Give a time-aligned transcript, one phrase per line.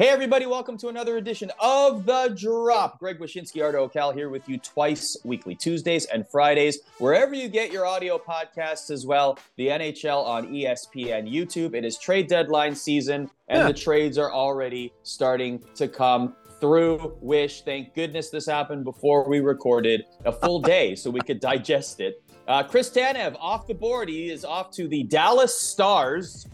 [0.00, 2.98] Hey, everybody, welcome to another edition of The Drop.
[2.98, 7.70] Greg Wyshynski, Arda Öcal here with you twice weekly, Tuesdays and Fridays, wherever you get
[7.70, 9.38] your audio podcasts as well.
[9.56, 11.74] The NHL on ESPN YouTube.
[11.74, 13.66] It is trade deadline season, and yeah.
[13.66, 17.18] the trades are already starting to come through.
[17.20, 22.00] Wish, thank goodness this happened before we recorded a full day so we could digest
[22.00, 22.22] it.
[22.48, 24.08] Uh, Chris Tanev off the board.
[24.08, 26.46] He is off to the Dallas Stars,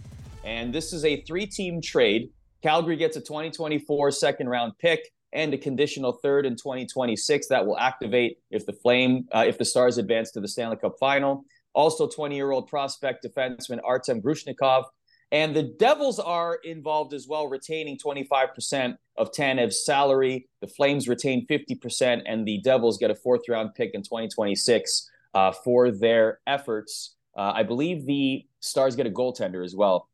[0.42, 2.28] and this is a three team trade.
[2.62, 7.78] Calgary gets a 2024 second round pick and a conditional third in 2026 that will
[7.78, 11.44] activate if the Flame, uh, if the Stars advance to the Stanley Cup final.
[11.74, 14.84] Also, 20 year old prospect defenseman Artem Grushnikov.
[15.32, 20.48] And the Devils are involved as well, retaining 25% of Tanev's salary.
[20.60, 25.52] The Flames retain 50%, and the Devils get a fourth round pick in 2026 uh,
[25.52, 27.16] for their efforts.
[27.36, 30.08] Uh, I believe the Stars get a goaltender as well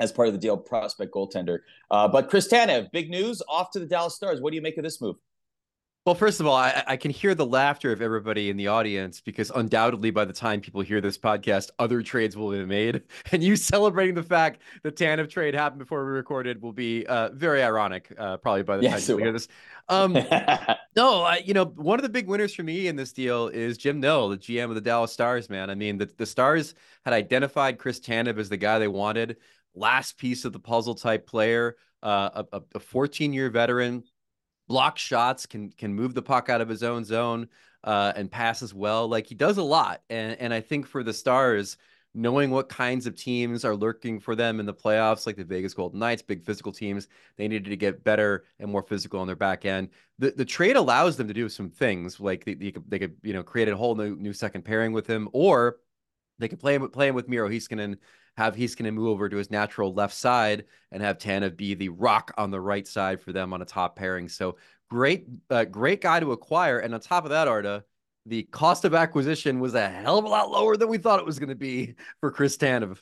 [0.00, 1.60] as part of the deal, prospect goaltender.
[1.90, 4.40] Uh, but Chris Tanev, big news, off to the Dallas Stars.
[4.40, 5.16] What do you make of this move?
[6.08, 9.20] Well, first of all, I, I, can hear the laughter of everybody in the audience
[9.20, 13.02] because undoubtedly by the time people hear this podcast, other trades will be made.
[13.32, 17.28] And you celebrating the fact the Tanev trade happened before we recorded will be uh,
[17.34, 19.48] very ironic, uh, probably by the yes, time you hear this.
[19.90, 20.14] Um,
[20.96, 23.76] no, I, you know, one of the big winners for me in this deal is
[23.76, 25.68] Jim Nill, the GM of the Dallas Stars, man.
[25.68, 26.74] I mean, the, the Stars
[27.04, 29.36] had identified Chris Tanev as the guy they wanted
[29.74, 34.04] last piece of the puzzle type player, uh, a, a 14 year veteran,
[34.68, 37.48] block shots, can can move the puck out of his own zone,
[37.84, 39.08] uh, and pass as well.
[39.08, 41.76] Like he does a lot, and and I think for the Stars,
[42.14, 45.74] knowing what kinds of teams are lurking for them in the playoffs, like the Vegas
[45.74, 49.36] Golden Knights, big physical teams, they needed to get better and more physical on their
[49.36, 49.90] back end.
[50.18, 53.16] The the trade allows them to do some things, like they, they could they could
[53.22, 55.78] you know create a whole new new second pairing with him, or
[56.38, 57.96] they could play him play him with Miro Heiskanen
[58.38, 62.32] have Heiskanen move over to his natural left side and have Tanev be the rock
[62.38, 64.28] on the right side for them on a top pairing.
[64.28, 64.58] So
[64.88, 66.78] great, uh, great guy to acquire.
[66.78, 67.82] And on top of that, Arda,
[68.26, 71.26] the cost of acquisition was a hell of a lot lower than we thought it
[71.26, 73.00] was going to be for Chris Tanev.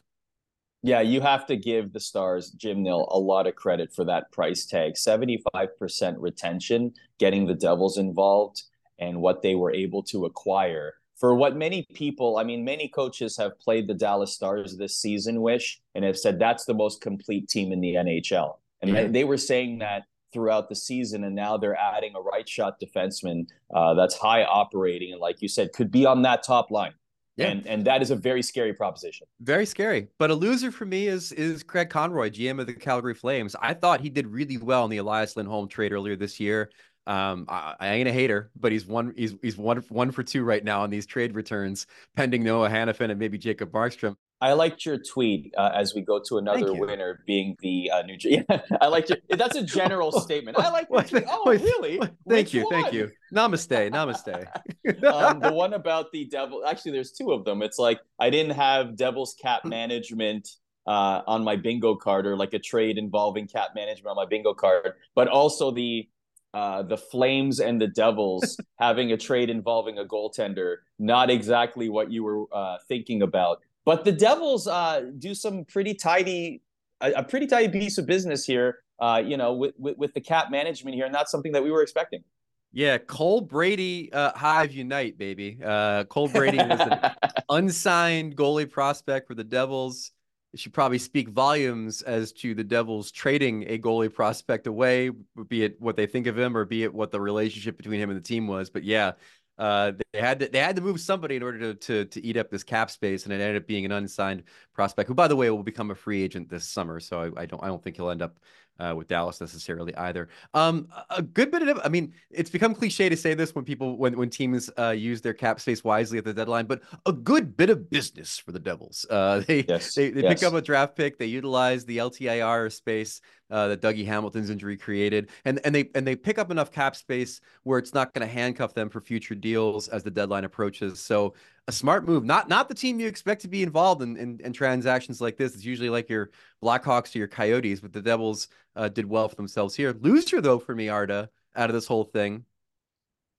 [0.83, 4.33] Yeah, you have to give the Stars, Jim Nill, a lot of credit for that
[4.33, 4.95] price tag.
[4.95, 8.63] 75% retention, getting the Devils involved,
[8.99, 13.37] and what they were able to acquire for what many people, I mean, many coaches
[13.39, 17.49] have played the Dallas Stars this season, Wish, and have said that's the most complete
[17.49, 18.57] team in the NHL.
[18.83, 19.07] And yeah.
[19.07, 23.47] they were saying that throughout the season, and now they're adding a right shot defenseman
[23.75, 26.93] uh, that's high operating, and like you said, could be on that top line.
[27.37, 27.49] Yeah.
[27.49, 29.27] And and that is a very scary proposition.
[29.41, 30.09] Very scary.
[30.19, 33.55] But a loser for me is is Craig Conroy, GM of the Calgary Flames.
[33.61, 36.71] I thought he did really well in the Elias Lindholm trade earlier this year.
[37.07, 40.43] Um, I, I, ain't a hater, but he's one he's he's one one for two
[40.43, 41.87] right now on these trade returns,
[42.17, 44.17] pending Noah Hanifin and maybe Jacob Markstrom.
[44.41, 48.19] I liked your tweet uh, as we go to another winner being the uh, New
[48.19, 48.45] Jersey.
[48.81, 49.19] I like your.
[49.31, 50.59] That's a general statement.
[50.59, 50.89] I like.
[51.11, 51.99] Your Oh, really?
[51.99, 52.73] Thank Which you, one?
[52.73, 53.11] thank you.
[53.33, 55.05] Namaste, namaste.
[55.05, 56.65] um, the one about the devil.
[56.67, 57.63] Actually, there's two of them.
[57.63, 60.49] It's like I didn't have Devils cap management
[60.87, 64.53] uh, on my bingo card or like a trade involving cap management on my bingo
[64.53, 66.09] card, but also the
[66.57, 72.11] uh, the Flames and the Devils having a trade involving a goaltender, not exactly what
[72.11, 73.61] you were uh, thinking about.
[73.85, 76.63] But the Devils uh, do some pretty tidy,
[77.03, 78.79] a, a, pretty tidy piece of business here.
[78.99, 81.71] Uh, you know, with, with, with the cap management here, and that's something that we
[81.71, 82.25] were expecting.
[82.73, 85.59] Yeah, Cole Brady, uh, Hive Unite, baby.
[85.63, 87.11] Uh, Cole Brady was an
[87.51, 90.13] unsigned goalie prospect for the Devils
[90.57, 95.11] should probably speak volumes as to the Devils trading a goalie prospect away,
[95.49, 98.11] be it what they think of him or be it what the relationship between him
[98.11, 98.71] and the team was.
[98.71, 99.13] But yeah,
[99.59, 102.37] uh, they had to they had to move somebody in order to, to to eat
[102.37, 104.43] up this cap space, and it ended up being an unsigned
[104.75, 107.01] prospect, who by the way will become a free agent this summer.
[107.01, 108.39] So I, I don't I don't think he'll end up
[108.79, 110.29] uh, with Dallas necessarily either.
[110.55, 113.97] Um, a good bit of, I mean, it's become cliche to say this when people,
[113.97, 117.57] when when teams uh, use their cap space wisely at the deadline, but a good
[117.57, 119.07] bit of business for the Devils.
[119.09, 119.95] Uh, they yes.
[119.95, 120.35] they, they yes.
[120.35, 123.21] pick up a draft pick, they utilize the LTIR space
[123.51, 126.97] uh, that Dougie Hamilton's injury created, and and they and they pick up enough cap
[126.97, 131.01] space where it's not going to handcuff them for future deals as the deadline approaches.
[131.01, 131.35] So
[131.69, 132.25] a smart move.
[132.25, 135.55] Not not the team you expect to be involved in, in, in transactions like this.
[135.55, 136.31] It's usually like your
[136.63, 139.95] Blackhawks or your Coyotes, but the Devils uh, did well for themselves here.
[140.01, 142.45] Loser though for me, Arda, out of this whole thing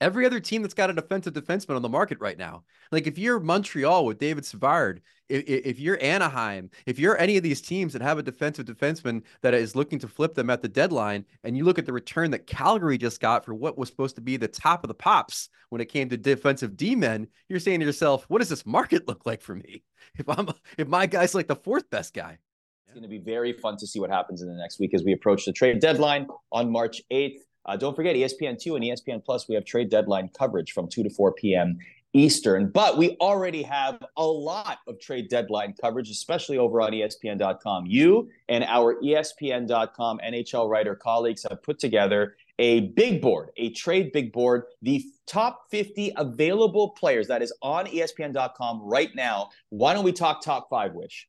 [0.01, 2.63] every other team that's got a defensive defenseman on the market right now.
[2.91, 7.43] Like if you're Montreal with David Savard, if, if you're Anaheim, if you're any of
[7.43, 10.67] these teams that have a defensive defenseman that is looking to flip them at the
[10.69, 14.15] deadline, and you look at the return that Calgary just got for what was supposed
[14.15, 17.59] to be the top of the pops when it came to defensive D men, you're
[17.59, 19.83] saying to yourself, what does this market look like for me?
[20.17, 20.47] If I'm
[20.77, 22.37] if my guy's like the fourth best guy.
[22.85, 25.03] It's going to be very fun to see what happens in the next week as
[25.03, 27.39] we approach the trade deadline on March 8th.
[27.67, 29.47] Uh, don't forget ESPN2 and ESPN Plus.
[29.47, 31.77] We have trade deadline coverage from 2 to 4 p.m.
[32.13, 32.69] Eastern.
[32.69, 37.85] But we already have a lot of trade deadline coverage, especially over on ESPN.com.
[37.85, 44.11] You and our ESPN.com NHL writer colleagues have put together a big board, a trade
[44.11, 49.49] big board, the top 50 available players that is on ESPN.com right now.
[49.69, 51.27] Why don't we talk top five, Wish?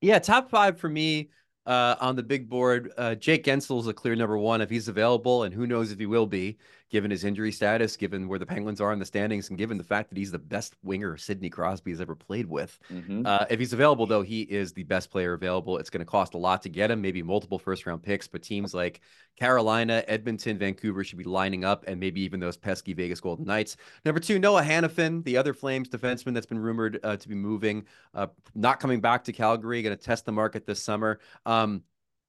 [0.00, 1.30] Yeah, top five for me
[1.66, 2.92] uh, on the big board.
[2.96, 5.98] Uh, Jake Guentzel is a clear number one if he's available, and who knows if
[5.98, 6.58] he will be,
[6.88, 9.84] given his injury status, given where the Penguins are in the standings, and given the
[9.84, 12.78] fact that he's the best winger Sidney Crosby has ever played with.
[12.92, 13.22] Mm-hmm.
[13.26, 15.78] Uh, if he's available, though, he is the best player available.
[15.78, 18.42] It's going to cost a lot to get him, maybe multiple first round picks, but
[18.42, 19.00] teams like
[19.36, 23.76] Carolina, Edmonton, Vancouver should be lining up, and maybe even those pesky Vegas Golden Knights.
[24.04, 27.84] Number two, Noah Hanifin, the other Flames defenseman that's been rumored uh, to be moving,
[28.14, 31.18] uh, not coming back to Calgary, going to test the market this summer.
[31.44, 31.82] Um,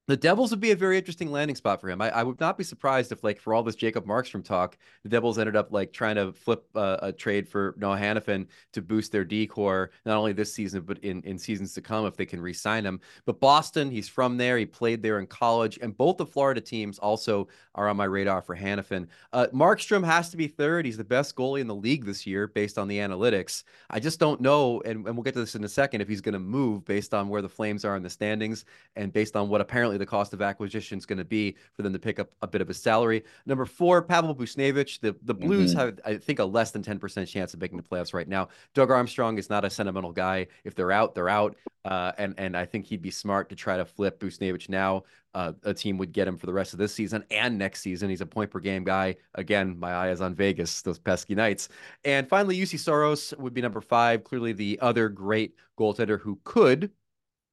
[0.08, 2.00] the Devils would be a very interesting landing spot for him.
[2.00, 5.08] I, I, would not be surprised if, like, for all this Jacob Markstrom talk, the
[5.10, 9.12] Devils ended up like trying to flip uh, a trade for Noah Hanifin to boost
[9.12, 12.40] their decor not only this season but in in seasons to come if they can
[12.40, 13.00] re-sign him.
[13.26, 14.56] But Boston, he's from there.
[14.56, 18.40] He played there in college, and both the Florida teams also are on my radar
[18.40, 19.06] for Hanifin.
[19.32, 20.86] Uh, Markstrom has to be third.
[20.86, 23.62] He's the best goalie in the league this year based on the analytics.
[23.90, 26.22] I just don't know, and, and we'll get to this in a second, if he's
[26.22, 28.64] going to move based on where the Flames are in the standings
[28.96, 31.92] and based on what apparently the cost of acquisition is going to be for them
[31.92, 33.24] to pick up a bit of a salary.
[33.46, 35.00] Number four, Pavel Buchnevich.
[35.00, 35.80] The the Blues mm-hmm.
[35.80, 38.48] have, I think, a less than 10% chance of making the playoffs right now.
[38.74, 40.46] Doug Armstrong is not a sentimental guy.
[40.64, 41.56] If they're out, they're out.
[41.84, 45.04] Uh, and and I think he'd be smart to try to flip Buchnevich now.
[45.34, 48.10] Uh, a team would get him for the rest of this season and next season.
[48.10, 49.16] He's a point per game guy.
[49.34, 51.68] Again, my eye is on Vegas, those pesky Knights.
[52.04, 54.24] And finally, Juuse Saros would be number five.
[54.24, 56.90] Clearly, the other great goaltender who could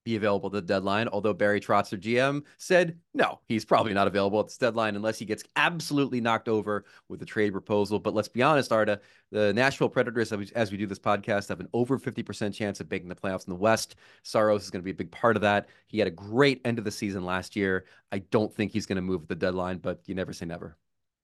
[0.05, 1.09] be available at the deadline.
[1.09, 5.25] Although Barry Trotz, GM, said no, he's probably not available at this deadline unless he
[5.25, 7.99] gets absolutely knocked over with a trade proposal.
[7.99, 11.67] But let's be honest, Arda, the Nashville Predators, as we do this podcast, have an
[11.73, 13.95] over 50% chance of making the playoffs in the West.
[14.23, 15.67] Saros is going to be a big part of that.
[15.87, 17.85] He had a great end of the season last year.
[18.11, 20.77] I don't think he's going to move the deadline, but you never say never.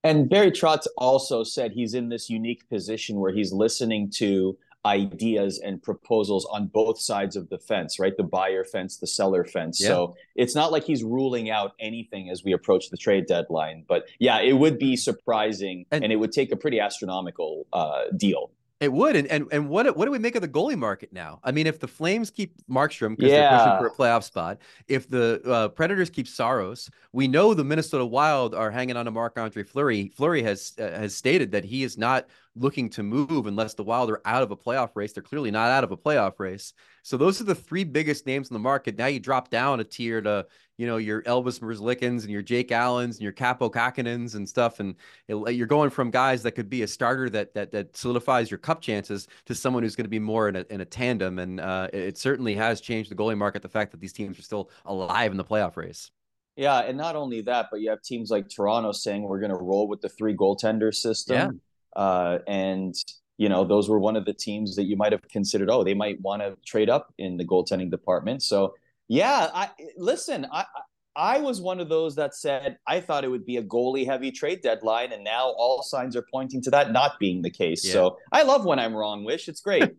[0.04, 5.60] And Barry Trotz also said he's in this unique position where he's listening to ideas
[5.64, 8.16] and proposals on both sides of the fence, right?
[8.16, 9.80] The buyer fence, the seller fence.
[9.80, 9.88] Yeah.
[9.88, 13.84] So it's not like he's ruling out anything as we approach the trade deadline.
[13.86, 18.04] But yeah, it would be surprising and, and it would take a pretty astronomical uh,
[18.16, 18.50] deal.
[18.82, 21.38] It would, and and and what what do we make of the goalie market now?
[21.44, 23.50] I mean, if the Flames keep Markstrom because yeah.
[23.50, 24.58] they're pushing for a playoff spot,
[24.88, 29.12] if the uh, Predators keep Saros, we know the Minnesota Wild are hanging on to
[29.12, 30.08] Marc Andre Fleury.
[30.08, 34.10] Fleury has uh, has stated that he is not looking to move unless the Wild
[34.10, 35.12] are out of a playoff race.
[35.12, 36.74] They're clearly not out of a playoff race.
[37.02, 38.98] So those are the three biggest names in the market.
[38.98, 40.46] Now you drop down a tier to,
[40.76, 44.80] you know, your Elvis Merzlikins and your Jake Allens and your Kaapo Kähkönens and stuff.
[44.80, 44.94] And
[45.28, 48.58] it, you're going from guys that could be a starter that that that solidifies your
[48.58, 51.38] cup chances to someone who's going to be more in a, in a tandem.
[51.38, 53.62] And uh, it certainly has changed the goalie market.
[53.62, 56.10] The fact that these teams are still alive in the playoff race.
[56.54, 59.56] Yeah, and not only that, but you have teams like Toronto saying we're going to
[59.56, 61.34] roll with the three goaltender system.
[61.34, 61.48] Yeah
[61.96, 62.94] uh, and
[63.38, 65.70] you know those were one of the teams that you might have considered.
[65.70, 68.42] Oh, they might want to trade up in the goaltending department.
[68.42, 68.74] So
[69.08, 70.46] yeah, I listen.
[70.52, 70.64] I
[71.14, 74.30] I was one of those that said I thought it would be a goalie heavy
[74.30, 77.84] trade deadline, and now all signs are pointing to that not being the case.
[77.84, 77.92] Yeah.
[77.92, 79.24] So I love when I'm wrong.
[79.24, 79.90] Wish it's great.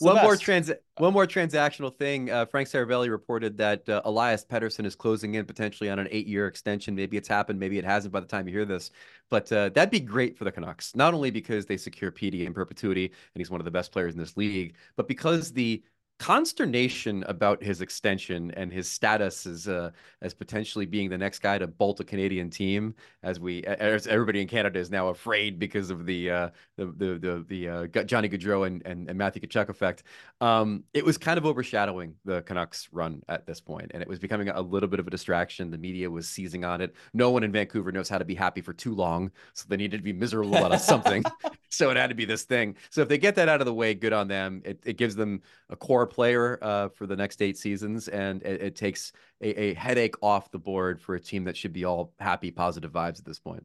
[0.00, 2.30] One more trans one more transactional thing.
[2.30, 6.26] Uh, Frank Seravalli reported that uh, Elias Pettersson is closing in potentially on an eight
[6.26, 6.94] year extension.
[6.94, 8.90] Maybe it's happened, maybe it hasn't by the time you hear this.
[9.28, 12.54] But uh, that'd be great for the Canucks, not only because they secure PD in
[12.54, 15.82] perpetuity and he's one of the best players in this league, but because the
[16.20, 21.56] consternation about his extension and his status as uh, as potentially being the next guy
[21.56, 25.88] to bolt a Canadian team, as we as everybody in Canada is now afraid because
[25.88, 29.70] of the uh, the the the, the uh, Johnny Gaudreau and, and, and Matthew Tkachuk
[29.70, 30.02] effect.
[30.42, 34.18] Um, it was kind of overshadowing the Canucks run at this point, and it was
[34.18, 35.70] becoming a little bit of a distraction.
[35.70, 36.94] The media was seizing on it.
[37.14, 39.96] No one in Vancouver knows how to be happy for too long, so they needed
[39.96, 41.24] to be miserable about something.
[41.70, 42.76] so it had to be this thing.
[42.90, 44.60] So if they get that out of the way, good on them.
[44.64, 48.62] It, it gives them a core player uh, for the next eight seasons, and it,
[48.62, 52.12] it takes a, a, headache off the board for a team that should be all
[52.18, 53.64] happy, positive vibes at this point.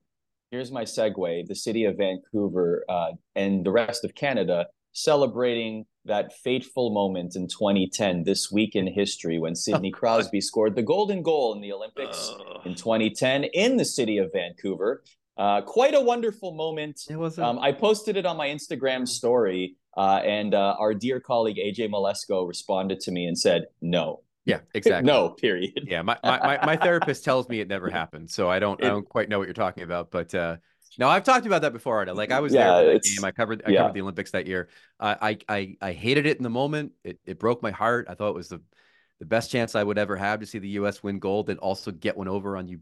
[0.51, 6.33] Here's my segue: the city of Vancouver uh, and the rest of Canada celebrating that
[6.33, 11.53] fateful moment in 2010, this week in history, when Sidney Crosby scored the golden goal
[11.53, 12.31] in the Olympics
[12.63, 15.03] in 2010 in the city of Vancouver.
[15.37, 17.01] Uh, quite a wonderful moment.
[17.09, 17.37] It was.
[17.37, 21.89] Um, I posted it on my Instagram story, uh, and uh, our dear colleague AJ
[21.89, 25.05] Mleczko responded to me and said, "No, Yeah, exactly.
[25.05, 25.81] no, period.
[25.87, 29.07] Yeah, my, my, my, therapist tells me it never happened, so I don't I don't
[29.07, 30.09] quite know what you're talking about.
[30.09, 30.57] But uh,
[30.97, 32.13] no, I've talked about that before, Arda.
[32.13, 33.25] Like I was Yeah, there for that game.
[33.25, 33.79] I covered I yeah.
[33.79, 34.69] covered the Olympics that year.
[34.99, 36.93] I, I I I hated it in the moment.
[37.03, 38.07] It it broke my heart.
[38.09, 38.61] I thought it was the
[39.19, 41.01] the best chance I would ever have to see the U.S.
[41.03, 42.79] win gold and also get one over on you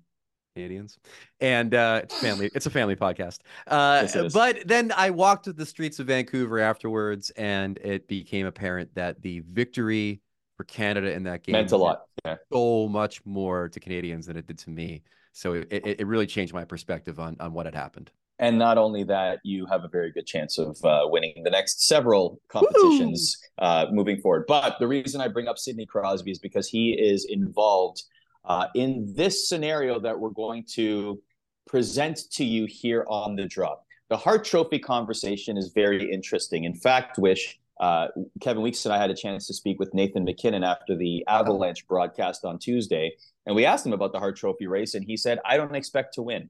[0.56, 1.00] Canadians.
[1.40, 2.50] And uh, it's family.
[2.54, 3.40] It's a family podcast.
[3.68, 8.94] Uh, Yes, but then I walked the streets of Vancouver afterwards, and it became apparent
[8.96, 10.22] that the victory
[10.58, 12.04] for Canada in that game Meant a lot.
[12.26, 12.36] Yeah.
[12.52, 15.02] so much more to Canadians than it did to me.
[15.32, 18.12] So it, it, it really changed my perspective on on what had happened.
[18.40, 21.88] And not only that, you have a very good chance of uh, winning the next
[21.88, 24.46] several competitions uh, moving forward.
[24.48, 28.04] But the reason I bring up Sidney Crosby is because he is involved
[28.46, 31.22] uh, in this scenario that we're going to
[31.66, 33.86] present to you here on the drop.
[34.10, 36.66] The Hart Trophy conversation is very interesting.
[36.66, 38.10] In fact, Wish, uh,
[38.42, 41.88] Kevin Weeks and I had a chance to speak with Nathan MacKinnon after the Avalanche
[41.88, 43.16] broadcast on Tuesday.
[43.46, 46.14] And we asked him about the Hart Trophy race, and he said, I don't expect
[46.16, 46.50] to win.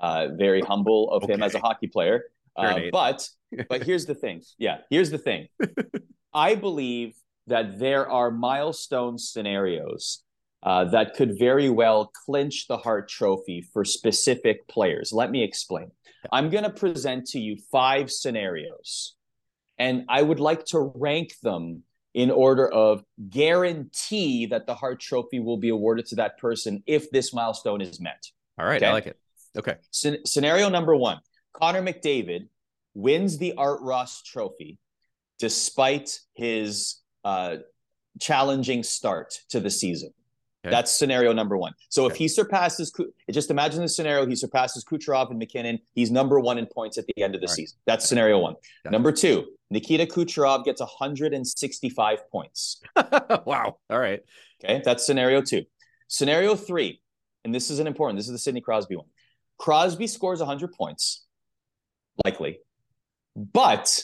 [0.00, 2.24] Uh, very humble of him as a hockey player.
[2.56, 3.28] Uh, but
[3.68, 4.42] but here's the thing.
[4.58, 5.48] Yeah, here's the thing.
[6.34, 7.14] I believe
[7.46, 10.23] that there are milestone scenarios
[10.64, 15.12] uh, that could very well clinch the Hart Trophy for specific players.
[15.12, 15.90] Let me explain.
[16.32, 19.14] I'm going to present to you five scenarios,
[19.78, 21.82] and I would like to rank them
[22.14, 27.10] in order of guarantee that the Hart Trophy will be awarded to that person if
[27.10, 28.24] this milestone is met.
[28.58, 28.86] All right, Okay.
[28.86, 29.18] I like it.
[29.56, 29.74] Okay.
[29.90, 31.18] Scen- scenario number one
[31.52, 32.48] Connor McDavid
[32.94, 34.78] wins the Art Ross Trophy
[35.38, 37.56] despite his uh,
[38.20, 40.12] challenging start to the season.
[40.64, 40.70] Okay.
[40.70, 41.74] That's scenario number one.
[41.90, 42.90] So if he surpasses,
[43.30, 45.78] just imagine the scenario: he surpasses Kucherov and MacKinnon.
[45.92, 47.56] He's number one in points at the end of the All right.
[47.56, 47.78] season.
[47.84, 48.54] That's scenario one.
[48.90, 52.80] Number two: Nikita Kucherov gets 165 points.
[52.96, 53.76] wow.
[53.90, 54.20] All right.
[54.64, 55.64] Okay, that's scenario two.
[56.08, 57.02] Scenario three,
[57.44, 58.18] and this is an important.
[58.18, 59.06] This is the Sidney Crosby one.
[59.58, 61.26] Crosby scores 100 points,
[62.24, 62.58] likely,
[63.36, 64.02] but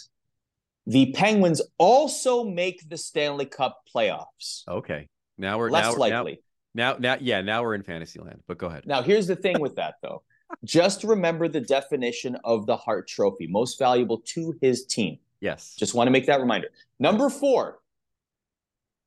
[0.87, 4.63] the Penguins also make the Stanley Cup playoffs.
[4.69, 5.09] Okay.
[5.41, 6.43] Now we're Less now, now likely.
[6.75, 8.43] Now now yeah now we're in fantasy land.
[8.47, 8.87] But go ahead.
[8.87, 10.23] Now, here's the thing with that, though.
[10.65, 15.19] Just remember the definition of the Hart Trophy: most valuable to his team.
[15.41, 15.75] Yes.
[15.79, 16.69] Just want to make that reminder.
[16.99, 17.79] Number four,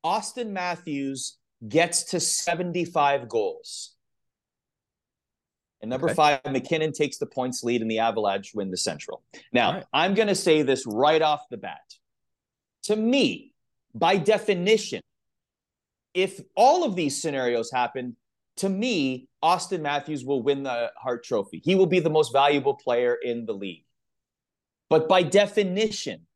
[0.02, 3.92] Austin Matthews gets to 75 goals.
[5.80, 6.14] And number Okay.
[6.14, 9.22] five, MacKinnon takes the points lead and the Avalanche win the Central.
[9.52, 9.84] Now, right.
[9.92, 11.94] I'm going to say this right off the bat.
[12.84, 13.52] To me,
[13.94, 15.02] by definition,
[16.14, 18.16] if all of these scenarios happen,
[18.58, 21.60] to me, Austin Matthews will win the Hart Trophy.
[21.64, 23.84] He will be the most valuable player in the league.
[24.88, 26.26] But by definition,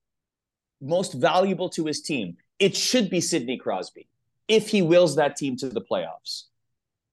[0.81, 4.09] most valuable to his team, it should be Sidney Crosby
[4.49, 6.45] if he wills that team to the playoffs.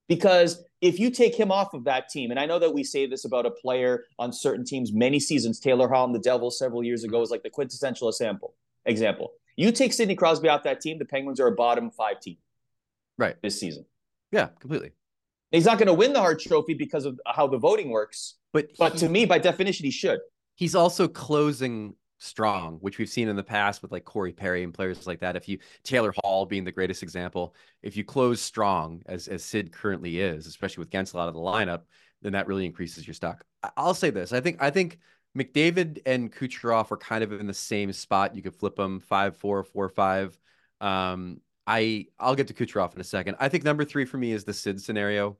[0.08, 3.06] Because if you take him off of that team, and I know that we say
[3.06, 6.82] this about a player on certain teams many seasons, Taylor Hall and the Devils several
[6.82, 8.54] years ago is like the quintessential example.
[8.86, 9.32] Example.
[9.56, 12.36] You take Sidney Crosby off that team, the Penguins are a bottom five team
[13.18, 13.36] Right.
[13.42, 13.84] this season.
[14.32, 14.48] Yeah.
[14.60, 14.92] Completely.
[15.52, 18.68] He's not going to win the Hart Trophy because of how the voting works, But
[18.78, 20.18] but he- to me, by definition, he should.
[20.56, 24.72] he's also closing strong, which we've seen in the past with like Corey Perry and
[24.74, 25.36] players like that.
[25.36, 29.70] If you Taylor Hall being the greatest example, if you close strong as as Sid
[29.72, 31.82] currently is, especially with Guentzel out of the lineup,
[32.22, 33.44] then that really increases your stock.
[33.76, 34.98] I'll say this: I think I think
[35.38, 38.34] McDavid and Kucherov are kind of in the same spot.
[38.34, 40.36] You could flip them five four four five.
[40.80, 43.36] Um, I I'll get to Kucherov in a second.
[43.40, 45.36] I think number three for me is the Sid scenario.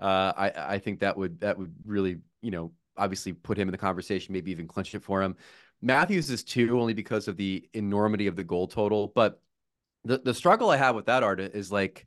[0.00, 3.72] Uh, I I think that would that would really you know obviously put him in
[3.72, 5.36] the conversation, maybe even clinch it for him.
[5.80, 9.40] Matthews is two only because of the enormity of the goal total, but
[10.04, 12.06] the the struggle I have with that art is like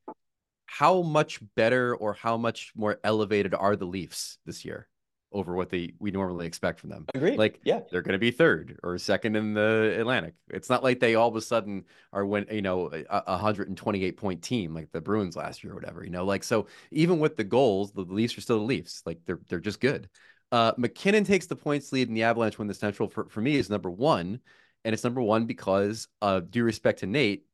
[0.65, 4.87] how much better or how much more elevated are the Leafs this year
[5.31, 7.05] over what they we normally expect from them.
[7.13, 7.37] Agreed.
[7.37, 7.81] Like yeah.
[7.91, 10.33] they're going to be third or second in the Atlantic.
[10.49, 14.17] It's not like they all of a sudden are when you know a, a 128
[14.17, 16.03] point team like the Bruins last year or whatever.
[16.03, 19.03] You know, like so even with the goals, the Leafs are still the Leafs.
[19.05, 20.09] Like they're they're just good.
[20.51, 23.07] Uh, MacKinnon takes the points lead, in the Avalanche when the Central.
[23.07, 24.41] For for me, is number one,
[24.83, 27.45] and it's number one because, uh, due respect to Nate,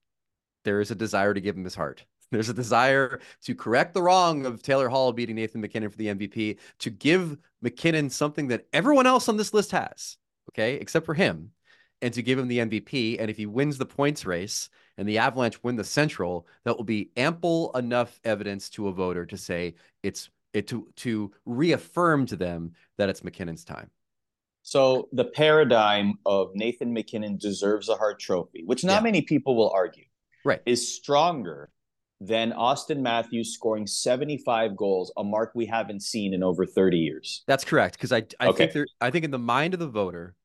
[0.64, 2.06] there is a desire to give him his Hart.
[2.32, 6.08] There's a desire to correct the wrong of Taylor Hall beating Nathan MacKinnon for the
[6.08, 10.18] MVP, to give MacKinnon something that everyone else on this list has,
[10.52, 11.52] okay, except for him,
[12.02, 13.18] and to give him the MVP.
[13.20, 16.84] And if he wins the points race and the Avalanche win the Central, that will
[16.84, 22.36] be ample enough evidence to a voter to say it's it to to reaffirm to
[22.36, 23.90] them that it's MacKinnon's time.
[24.64, 29.02] So the paradigm of Nathan MacKinnon deserves a Hart Trophy, which not Yeah.
[29.02, 30.06] many people will argue,
[30.44, 30.62] Right.
[30.66, 31.70] is stronger
[32.20, 37.44] than Austin Matthews scoring 75 goals, a mark we haven't seen in over 30 years.
[37.48, 37.96] That's correct.
[37.96, 38.58] Because I, I okay.
[38.58, 40.36] think there, I think in the mind of the voter,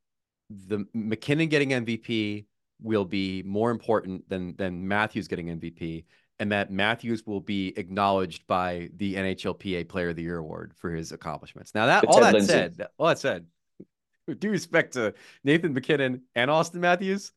[0.50, 2.46] the MacKinnon getting MVP
[2.82, 6.04] will be more important than than Matthews getting MVP,
[6.38, 10.90] and that Matthews will be acknowledged by the NHLPA Player of the Year award for
[10.90, 11.74] his accomplishments.
[11.74, 13.46] Now that all that said, all that said,
[14.26, 15.14] with due respect to
[15.44, 17.32] Nathan MacKinnon and Austin Matthews,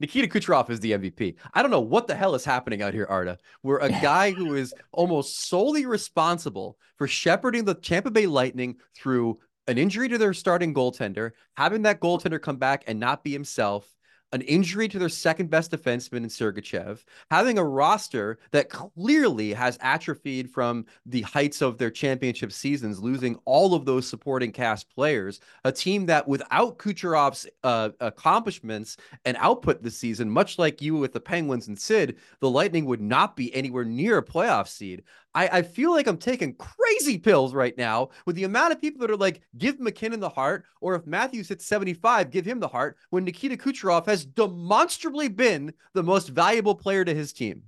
[0.00, 1.34] Nikita Kucherov is the MVP.
[1.54, 3.38] I don't know what the hell is happening out here, Arda.
[3.62, 9.38] Where a guy who is almost solely responsible for shepherding the Tampa Bay Lightning through
[9.66, 13.92] an injury to their starting goaltender, having that goaltender come back and not be himself,
[14.32, 19.78] an injury to their second best defenseman in Sergachev, having a roster that clearly has
[19.80, 25.40] atrophied from the heights of their championship seasons, losing all of those supporting cast players,
[25.64, 31.12] a team that without Kucherov's uh, accomplishments and output this season, much like you with
[31.12, 35.02] the Penguins and Sid, the Lightning would not be anywhere near a playoff seed.
[35.34, 39.00] I, I feel like I'm taking crazy pills right now with the amount of people
[39.00, 42.68] that are like, give MacKinnon the Hart, or if Matthews hits 75, give him the
[42.68, 47.62] Hart, when Nikita Kucherov has demonstrably been the most valuable player to his team.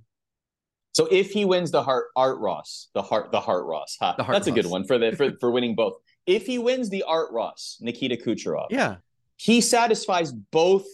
[0.93, 4.15] So if he wins the Hart, Art Ross, the Hart, the Hart Ross, huh?
[4.17, 4.57] the Hart that's Ross.
[4.57, 5.93] a good one for the for, for winning both.
[6.25, 8.97] If he wins the Art Ross, Nikita Kucherov, yeah,
[9.37, 10.85] he satisfies both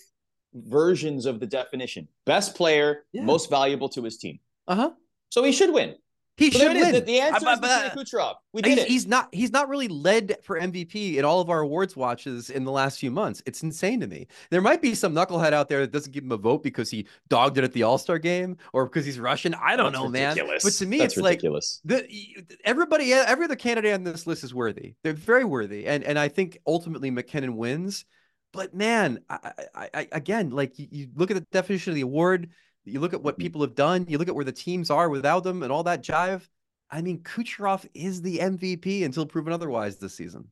[0.53, 3.24] versions of the definition: best player, yeah.
[3.24, 4.39] most valuable to his team.
[4.67, 4.91] Uh huh.
[5.29, 5.95] So he should win.
[6.38, 6.94] He so should win.
[6.94, 8.36] The, the answer is Nikita Kucherov.
[8.53, 8.88] We did he's, it.
[8.88, 9.27] He's not.
[9.34, 13.00] He's not really led for MVP in all of our awards watches in the last
[13.00, 13.41] few months.
[13.48, 14.27] It's insane to me.
[14.51, 17.08] There might be some knucklehead out there that doesn't give him a vote because he
[17.27, 19.56] dogged it at the All Star game or because he's Russian.
[19.56, 20.63] I don't That's know, ridiculous.
[20.63, 20.72] man.
[20.72, 21.82] But to me, That's it's ridiculous.
[21.84, 24.94] like the everybody, every other candidate on this list is worthy.
[25.03, 28.06] They're very worthy, and and I think ultimately MacKinnon wins.
[28.53, 32.01] But man, I, I, I again, like you, you look at the definition of the
[32.01, 32.50] award.
[32.88, 33.41] You look at what mm-hmm.
[33.41, 34.06] people have done.
[34.08, 36.48] You look at where the teams are without them and all that jive
[36.89, 40.48] I mean, Kucherov is the MVP until proven otherwise this season.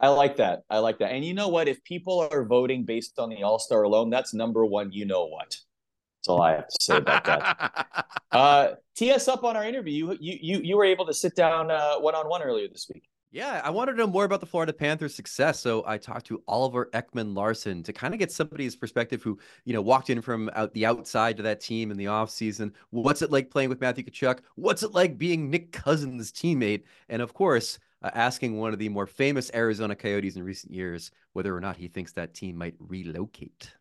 [0.00, 0.62] I like that.
[0.70, 1.12] I like that.
[1.12, 1.68] And you know what?
[1.68, 4.92] If people are voting based on the All Star alone, that's number one.
[4.92, 5.50] You know what?
[5.50, 8.06] That's all I have to say about that.
[8.32, 10.16] uh, tee us up on our interview.
[10.20, 11.68] You you you were able to sit down
[12.02, 13.07] one on one earlier this week.
[13.30, 15.60] Yeah, I wanted to know more about the Florida Panthers' success.
[15.60, 19.82] So I talked to Oliver Ekman-Larsson to kind of get somebody's perspective who, you know,
[19.82, 22.72] walked in from out the outside to that team in the offseason.
[22.88, 24.38] What's it like playing with Matthew Tkachuk?
[24.54, 26.84] What's it like being Nick Cousins' teammate?
[27.10, 31.10] And of course, uh, asking one of the more famous Arizona Coyotes in recent years
[31.34, 33.72] whether or not he thinks that team might relocate.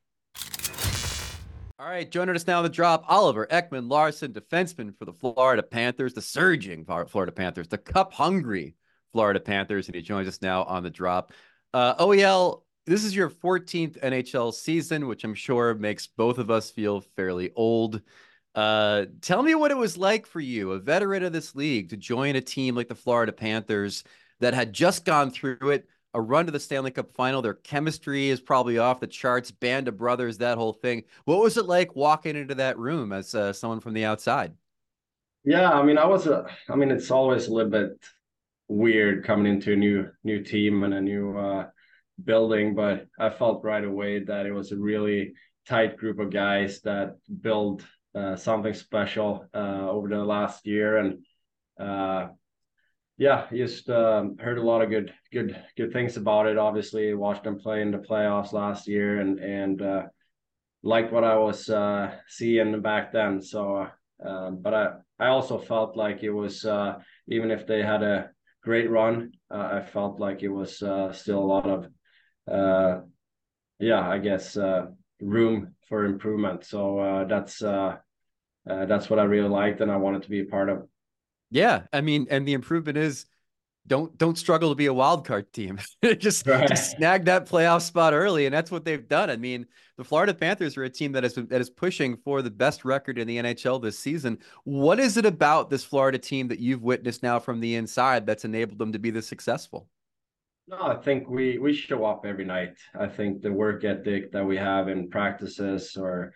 [1.80, 6.14] All right, joining us now on the drop, Oliver Ekman-Larsson, defenseman for the Florida Panthers,
[6.14, 8.76] the surging Florida Panthers, the cup hungry
[9.12, 11.34] Florida Panthers, and he joins us now on the drop.
[11.74, 16.72] Uh, OEL, this is your 14th NHL season, which I'm sure makes both of us
[16.72, 18.02] feel fairly old.
[18.56, 21.98] Uh, tell me what it was like for you, a veteran of this league, to
[21.98, 24.04] join a team like the Florida Panthers
[24.40, 27.42] that had just gone through it, a run to the Stanley Cup final.
[27.42, 31.04] Their chemistry is probably off the charts, band of brothers, that whole thing.
[31.26, 34.54] What was it like walking into that room as uh, someone from the outside?
[35.44, 38.00] Yeah, I mean, I was, a, I mean, it's always a little bit
[38.68, 41.68] weird coming into a new new team and a new uh,
[42.24, 45.34] building, but I felt right away that it was a really
[45.68, 47.84] tight group of guys that built
[48.16, 51.24] uh, something special uh, over the last year, and
[51.80, 52.30] uh,
[53.18, 56.58] yeah, just um, heard a lot of good good good things about it.
[56.58, 60.04] Obviously, watched them play in the playoffs last year, and and uh,
[60.84, 63.42] liked what I was uh, seeing back then.
[63.42, 63.88] So,
[64.26, 64.88] um, but I
[65.20, 66.66] I also felt like it was
[67.28, 68.30] even if they had a
[68.68, 69.32] great run.
[69.50, 71.88] Uh, I felt like it was uh, still a lot of,
[72.52, 73.02] uh,
[73.80, 74.88] yeah, I guess uh,
[75.22, 76.66] room for improvement.
[76.66, 77.60] So uh, that's
[78.66, 80.86] that's what I really liked, and I wanted to be a part of.
[81.50, 83.26] Yeah, I mean, and the improvement is
[83.88, 85.80] don't don't struggle to be a wild card team.
[86.18, 86.68] just, right.
[86.68, 89.30] just snag that playoff spot early, and that's what they've done.
[89.30, 89.66] I mean,
[89.98, 93.18] the Florida Panthers are a team that is that is pushing for the best record
[93.18, 94.40] in the NHL this season.
[94.64, 98.46] What is it about this Florida team that you've witnessed now from the inside that's
[98.46, 99.88] enabled them to be this successful?
[100.68, 102.76] No, I think we we show up every night.
[103.00, 106.34] I think the work ethic that we have in practices or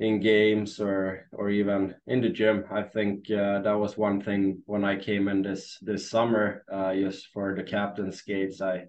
[0.00, 2.64] in games or or even in the gym.
[2.72, 6.94] I think uh, that was one thing when I came in this this summer, uh,
[6.94, 8.60] just for the captain skates.
[8.62, 8.86] I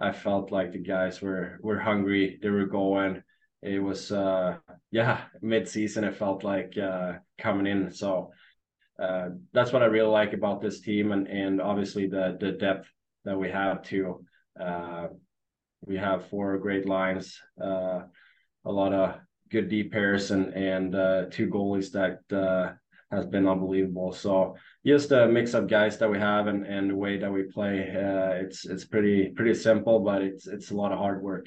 [0.00, 2.38] I felt like the guys were were hungry.
[2.42, 3.22] They were going.
[3.62, 4.56] It was uh,
[4.90, 6.04] yeah mid season.
[6.04, 7.92] It felt like uh, coming in.
[7.92, 8.32] So
[9.00, 12.88] uh, that's what I really like about this team, and and obviously the the depth
[13.24, 14.24] that we have too.
[14.60, 15.08] Uh,
[15.86, 17.40] we have four great lines.
[18.64, 22.72] a lot of good deep pairs and and uh, two goalies that uh,
[23.10, 24.12] has been unbelievable.
[24.12, 24.56] So
[24.86, 27.90] just the mix of guys that we have and, and the way that we play,
[27.90, 31.46] uh, it's it's pretty pretty simple, but it's it's a lot of hard work.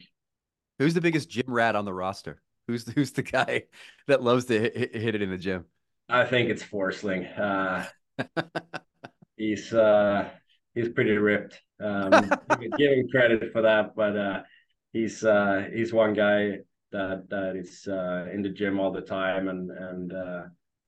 [0.79, 2.41] Who's the biggest gym rat on the roster?
[2.67, 3.63] Who's who's the guy
[4.07, 5.65] that loves to hit, hit it in the gym?
[6.09, 7.39] I think it's Forsling.
[7.39, 7.85] Uh,
[9.37, 10.29] he's uh,
[10.73, 11.61] he's pretty ripped.
[11.79, 12.11] Um,
[12.77, 14.41] give him credit for that, but uh,
[14.93, 16.59] he's uh, he's one guy
[16.91, 20.41] that that is uh, in the gym all the time, and and uh,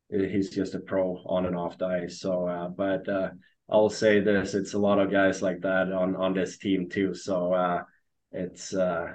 [0.10, 2.20] he's just a pro on and off the ice.
[2.20, 3.30] So, uh, but uh,
[3.70, 7.14] I'll say this: it's a lot of guys like that on on this team too.
[7.14, 7.84] So uh,
[8.32, 9.08] it's uh,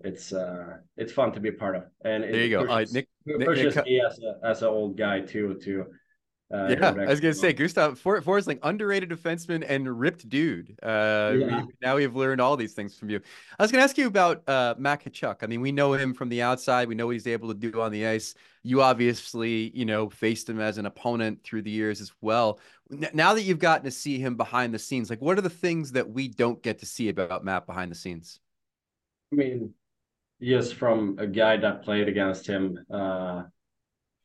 [0.00, 1.84] it's uh, it's fun to be part of.
[2.04, 3.08] And there you go, pushes, Nick.
[3.44, 5.86] Pushes Nick, me as a as an old guy too to
[6.52, 10.78] uh, yeah, I was gonna say Gustav For- Forsling, underrated defenseman and ripped dude.
[10.82, 11.62] Uh, yeah.
[11.62, 13.20] we, now we've learned all these things from you.
[13.58, 15.42] I was gonna ask you about uh, Matt Tkachuk.
[15.42, 16.88] I mean, we know him from the outside.
[16.88, 18.34] We know what he's able to do on the ice.
[18.62, 22.60] You obviously, you know, faced him as an opponent through the years as well.
[22.90, 25.50] N- now that you've gotten to see him behind the scenes, like, what are the
[25.50, 28.40] things that we don't get to see about Matt behind the scenes?
[29.32, 29.74] I mean,
[30.40, 32.78] yes, from a guy that played against him.
[32.90, 33.42] Uh,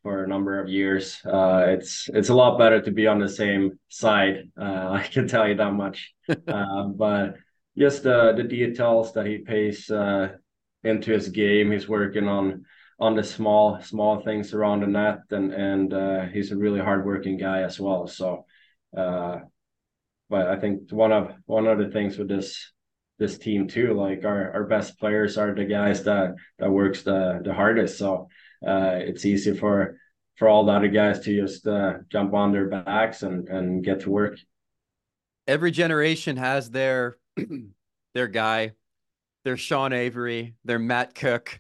[0.04, 1.20] for a number of years.
[1.26, 4.52] Uh, it's it's a lot better to be on the same side.
[4.60, 6.14] Uh, I can tell you that much.
[6.30, 7.38] uh, but
[7.78, 10.34] just the the details that he pays uh,
[10.84, 12.66] into his game, he's working on
[13.00, 17.38] on the small small things around the net, and and uh, he's a really hardworking
[17.38, 18.06] guy as well.
[18.06, 18.46] So,
[18.96, 19.38] uh,
[20.30, 22.72] but I think one of one of the things with this
[23.20, 27.42] this team too, like our our best players are the guys that that works the
[27.44, 27.98] the hardest.
[27.98, 28.28] So
[28.66, 29.98] uh, it's easy for
[30.36, 34.02] for all the other guys to just uh, jump on their backs and and get
[34.02, 34.38] to work.
[35.48, 37.18] Every generation has their
[38.14, 38.74] their guy,
[39.44, 41.60] their Sean Avery, their Matt Cooke,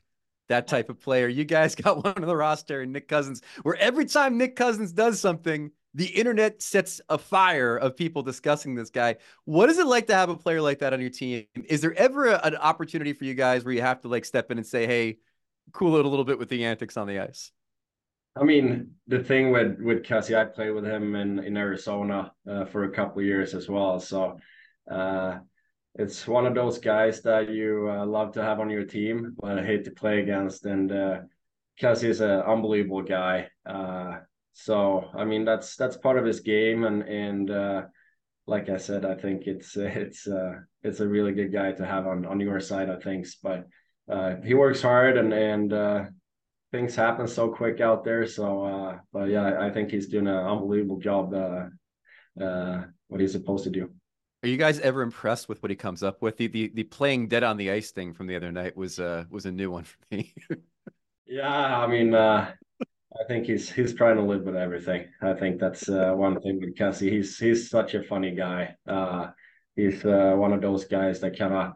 [0.49, 1.27] that type of player.
[1.27, 5.19] You guys got one on the roster, Nick Cousins, where every time Nick Cousins does
[5.19, 9.17] something, the internet sets a fire of people discussing this guy.
[9.45, 11.45] What is it like to have a player like that on your team?
[11.67, 14.49] Is there ever a, an opportunity for you guys where you have to like step
[14.49, 15.19] in and say, "Hey"?
[15.71, 17.51] Cool it a little bit with the antics on the ice.
[18.35, 22.65] I mean, the thing with with Cassie, I played with him in in Arizona uh,
[22.65, 23.99] for a couple years as well.
[23.99, 24.39] So
[24.89, 25.39] uh,
[25.95, 29.59] it's one of those guys that you uh, love to have on your team, but
[29.59, 30.65] I hate to play against.
[30.65, 31.19] And uh,
[31.79, 33.49] Cassie is an unbelievable guy.
[33.65, 34.19] Uh,
[34.53, 37.81] so I mean, that's that's part of his game, and and uh,
[38.47, 42.07] like I said, I think it's it's uh, it's a really good guy to have
[42.07, 43.67] on on your side of things, but
[44.09, 46.05] uh, he works hard and and uh,
[46.71, 48.25] things happen so quick out there.
[48.27, 51.33] So, uh, but yeah, I think he's doing an unbelievable job.
[51.33, 51.65] Uh,
[52.41, 53.89] uh, what he's supposed to do.
[54.41, 56.37] Are you guys ever impressed with what he comes up with?
[56.37, 59.25] The the, the playing dead on the ice thing from the other night was uh
[59.29, 60.33] was a new one for me.
[61.25, 65.07] yeah, I mean, uh, I think he's he's trying to live with everything.
[65.21, 67.09] I think that's uh, one thing with Cassie.
[67.09, 68.75] He's he's such a funny guy.
[68.87, 69.27] Uh,
[69.75, 71.73] he's uh, one of those guys that kind of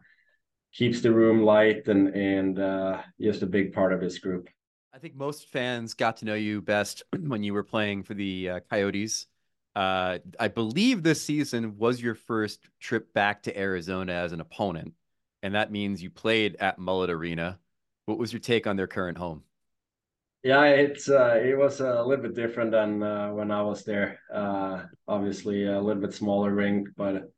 [0.74, 4.50] keeps the room light and and uh, just a big part of his group.
[4.94, 8.50] I think most fans got to know you best when you were playing for the
[8.50, 9.28] uh, Coyotes.
[9.76, 14.94] Uh, I believe this season was your first trip back to Arizona as an opponent,
[15.44, 17.60] and that means you played at Mullet Arena.
[18.06, 19.44] What was your take on their current home?
[20.44, 24.20] Yeah, it's uh, it was a little bit different than uh, when I was there.
[24.34, 27.32] Uh, obviously, a little bit smaller rink, but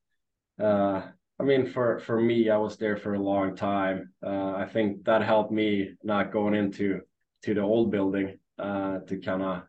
[0.60, 1.08] uh,
[1.40, 4.12] I mean, for for me, I was there for a long time.
[4.22, 7.02] Uh, I think that helped me not going into
[7.44, 9.64] to the old building uh, to kind of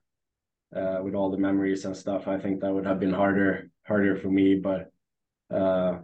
[0.74, 2.26] uh, with all the memories and stuff.
[2.26, 4.90] I think that would have been harder harder for me, but
[5.54, 5.98] uh,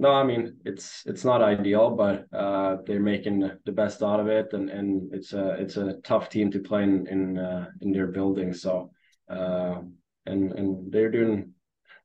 [0.00, 4.26] no, I mean it's it's not ideal, but uh, they're making the best out of
[4.26, 7.92] it, and and it's a it's a tough team to play in in uh, in
[7.92, 8.52] their building.
[8.52, 8.90] So
[9.28, 11.52] and and they're doing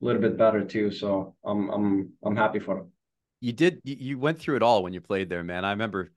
[0.00, 0.92] a little bit better too.
[0.92, 2.92] So I'm I'm I'm happy for them
[3.40, 5.64] you did you went through it all when you played there, man.
[5.64, 6.10] I remember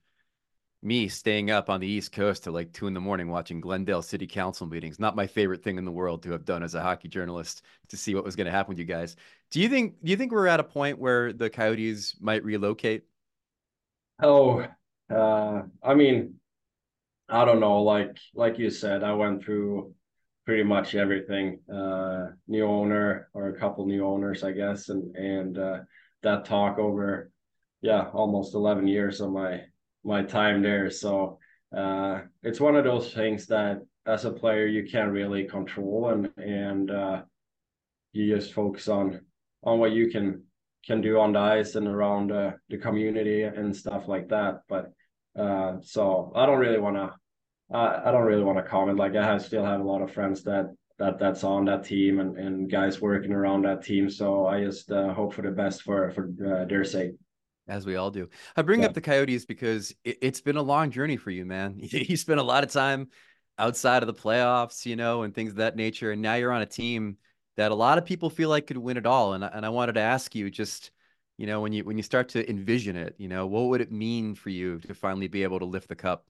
[0.84, 4.02] me staying up on the East Coast till like two in the morning watching Glendale
[4.02, 5.00] City Council meetings.
[5.00, 7.98] Not my favorite thing in the world to have done as a hockey journalist to
[7.98, 9.16] see what was going to happen with you guys.
[9.52, 13.04] Do you think do you think we're at a point where the Coyotes might relocate?
[14.22, 14.66] Oh,
[15.10, 16.36] uh, I mean,
[17.30, 17.84] I don't know.
[17.84, 19.94] Like like you said, I went through
[20.46, 21.60] pretty much everything.
[21.72, 25.80] Uh, new owner or a couple new owners, I guess, and and uh,
[26.24, 27.32] that talk over
[27.82, 29.62] yeah almost 11 years of my
[30.04, 30.90] my time there.
[30.90, 31.40] So
[31.76, 36.32] uh, it's one of those things that as a player you can't really control and
[36.38, 37.22] and uh,
[38.14, 39.22] you just focus on
[39.64, 40.44] on what you can
[40.86, 44.62] can do on the ice and around uh, the community and stuff like that.
[44.68, 44.92] But
[45.40, 47.10] uh, so i don't really want to
[47.74, 48.98] I don't really want to comment.
[48.98, 52.20] Like i have, still have a lot of friends that that that's on that team
[52.20, 54.10] and, and guys working around that team.
[54.10, 57.14] So I just uh, hope for the best for for uh, their sake.
[57.68, 58.30] As we all do.
[58.56, 58.88] I bring yeah.
[58.88, 61.80] up the Coyotes because it, has been a long journey for you, man.
[61.80, 63.10] You spent a lot of time
[63.58, 66.62] outside of the playoffs, you know, and things of that nature, and now you're on
[66.62, 67.18] a team
[67.58, 69.34] that a lot of people feel like could win it all.
[69.34, 70.92] And and I wanted to ask you just
[71.38, 73.92] you know when you when you start to envision it you know what would it
[73.92, 76.28] mean for you to finally be able to lift the cup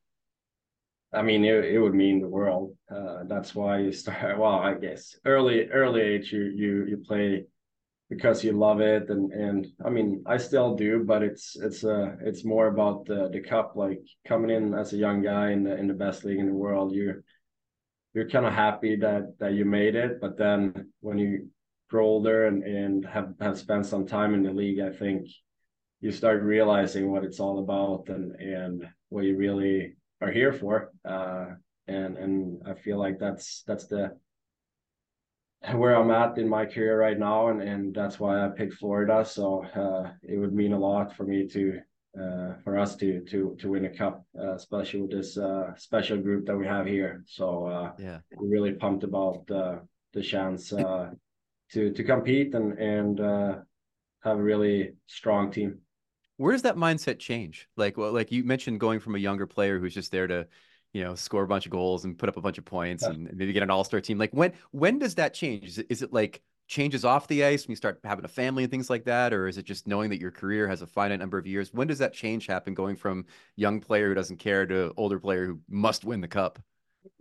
[1.13, 2.75] I mean, it, it would mean the world.
[2.89, 4.37] Uh, that's why you start.
[4.39, 7.45] Well, I guess early early age, you you you play
[8.09, 12.15] because you love it, and and I mean, I still do, but it's it's uh
[12.21, 13.73] it's more about the the cup.
[13.75, 16.53] Like coming in as a young guy in the in the best league in the
[16.53, 17.23] world, you're
[18.13, 21.49] you're kind of happy that that you made it, but then when you
[21.89, 25.27] grow older and and have have spent some time in the league, I think
[25.99, 30.91] you start realizing what it's all about and and what you really are here for.
[31.03, 31.45] Uh,
[31.87, 34.17] and and I feel like that's that's the
[35.73, 39.25] where I'm at in my career right now, and and that's why I picked Florida.
[39.25, 41.79] So uh, it would mean a lot for me to
[42.19, 46.17] uh, for us to to to win a cup, uh, especially with this uh, special
[46.17, 47.23] group that we have here.
[47.27, 49.81] So uh, yeah, we're really pumped about the
[50.13, 51.11] the chance uh,
[51.73, 53.55] to to compete and and uh,
[54.23, 55.79] have a really strong team
[56.41, 57.69] where does that mindset change?
[57.77, 60.47] Like, well, like you mentioned, going from a younger player who's just there to,
[60.91, 63.11] you know, score a bunch of goals and put up a bunch of points yeah.
[63.11, 64.17] and maybe get an all star team.
[64.17, 65.65] Like, when when does that change?
[65.65, 68.63] Is it, is it like changes off the ice when you start having a family
[68.63, 71.19] and things like that, or is it just knowing that your career has a finite
[71.19, 71.71] number of years?
[71.73, 73.25] When does that change happen, going from
[73.55, 76.57] young player who doesn't care to older player who must win the cup?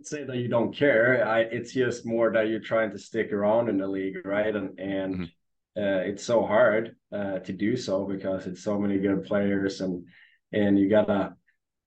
[0.01, 1.27] Say that you don't care.
[1.27, 4.55] I, it's just more that you're trying to stick around in the league, right?
[4.55, 5.13] And and.
[5.13, 5.23] Mm-hmm
[5.77, 10.05] uh, it's so hard uh, to do so because it's so many good players and
[10.53, 11.35] and you gotta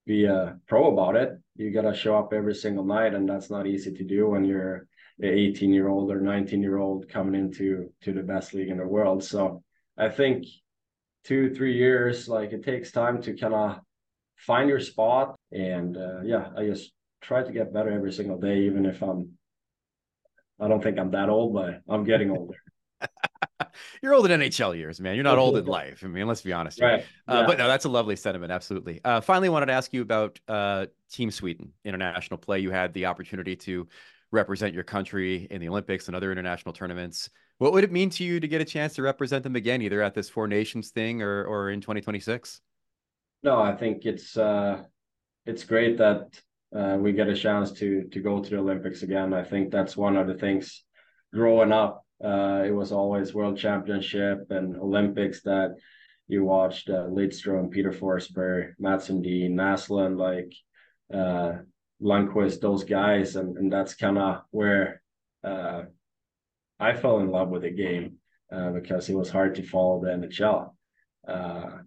[0.05, 1.37] be a pro about it.
[1.55, 4.87] You gotta show up every single night, and that's not easy to do when you're
[5.19, 8.77] an 18 year old or 19 year old coming into to the best league in
[8.77, 9.23] the world.
[9.23, 9.63] So
[9.97, 10.45] I think
[11.25, 13.79] two three years like it takes time to kind of
[14.37, 18.59] find your spot and uh, yeah i just try to get better every single day
[18.59, 19.31] even if i'm
[20.59, 22.57] i don't think i'm that old but i'm getting older
[24.01, 25.15] you're old in NHL years, man.
[25.15, 26.03] You're not old in life.
[26.03, 26.81] I mean, let's be honest.
[26.81, 27.03] Right.
[27.27, 27.47] Uh, yeah.
[27.47, 28.51] But no, that's a lovely sentiment.
[28.51, 29.01] Absolutely.
[29.03, 32.59] Uh, finally, wanted to ask you about uh, Team Sweden international play.
[32.59, 33.87] You had the opportunity to
[34.31, 37.29] represent your country in the Olympics and other international tournaments.
[37.57, 40.01] What would it mean to you to get a chance to represent them again, either
[40.01, 42.61] at this Four Nations thing or or in 2026?
[43.43, 44.83] No, I think it's uh,
[45.45, 46.41] it's great that
[46.75, 49.33] uh, we get a chance to to go to the Olympics again.
[49.33, 50.83] I think that's one of the things
[51.33, 55.75] growing up uh, it was always World Championship and Olympics that
[56.27, 60.53] you watched uh, Lidstrom, Peter Forsberg, Mats Sundin, Naslund, like
[61.13, 61.59] uh,
[62.01, 65.01] Lundqvist, those guys, and and that's kind of where
[65.43, 65.83] uh,
[66.79, 68.17] I fell in love with the game
[68.51, 70.73] uh, because it was hard to follow the NHL.
[71.27, 71.79] Uh,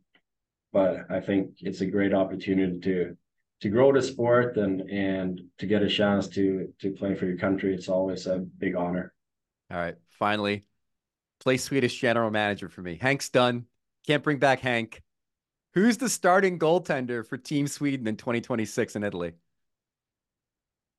[0.72, 3.16] but I think it's a great opportunity to
[3.60, 7.38] to grow the sport and and to get a chance to to play for your
[7.38, 7.74] country.
[7.74, 9.12] It's always a big honor.
[9.70, 9.96] All right.
[10.10, 10.64] Finally,
[11.40, 12.96] play Swedish general manager for me.
[13.00, 13.66] Hank's done.
[14.06, 15.02] Can't bring back Hank.
[15.74, 19.34] Who's the starting goaltender for Team Sweden in 2026 in Italy?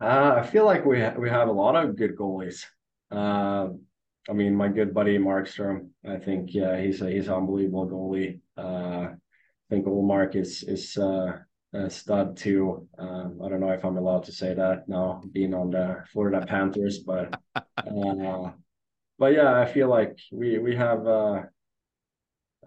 [0.02, 2.64] Uh, I feel like we ha- we have a lot of good goalies.
[3.12, 3.70] Uh,
[4.30, 5.90] I mean, my good buddy Markstrom.
[6.08, 8.40] I think yeah, he's a he's an unbelievable goalie.
[8.58, 11.40] Uh, I think Ullmark is is uh,
[11.74, 12.88] a stud too.
[12.98, 16.46] Um, I don't know if I'm allowed to say that now, being on the Florida
[16.46, 18.52] Panthers, but uh,
[19.18, 21.44] but yeah, I feel like we we have uh,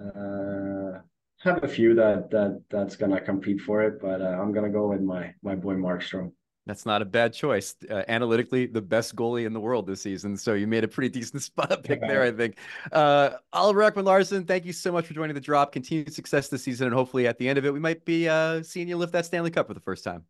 [0.01, 1.01] uh,
[1.41, 4.89] have a few that that that's gonna compete for it, but uh, I'm gonna go
[4.89, 6.33] with my my boy Markstrom.
[6.67, 7.75] That's not a bad choice.
[7.91, 10.37] Uh, analytically, the best goalie in the world this season.
[10.37, 12.57] So you made a pretty decent spot pick there, I think.
[12.93, 15.73] Uh, Oliver Ekman-Larsson, thank you so much for joining the drop.
[15.73, 18.63] Continued success this season, and hopefully at the end of it, we might be uh,
[18.63, 20.25] seeing you lift that Stanley Cup for the first time.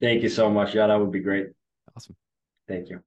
[0.00, 0.74] Thank you so much.
[0.74, 1.48] Yeah, that would be great.
[1.96, 2.16] Awesome.
[2.66, 3.00] Thank you.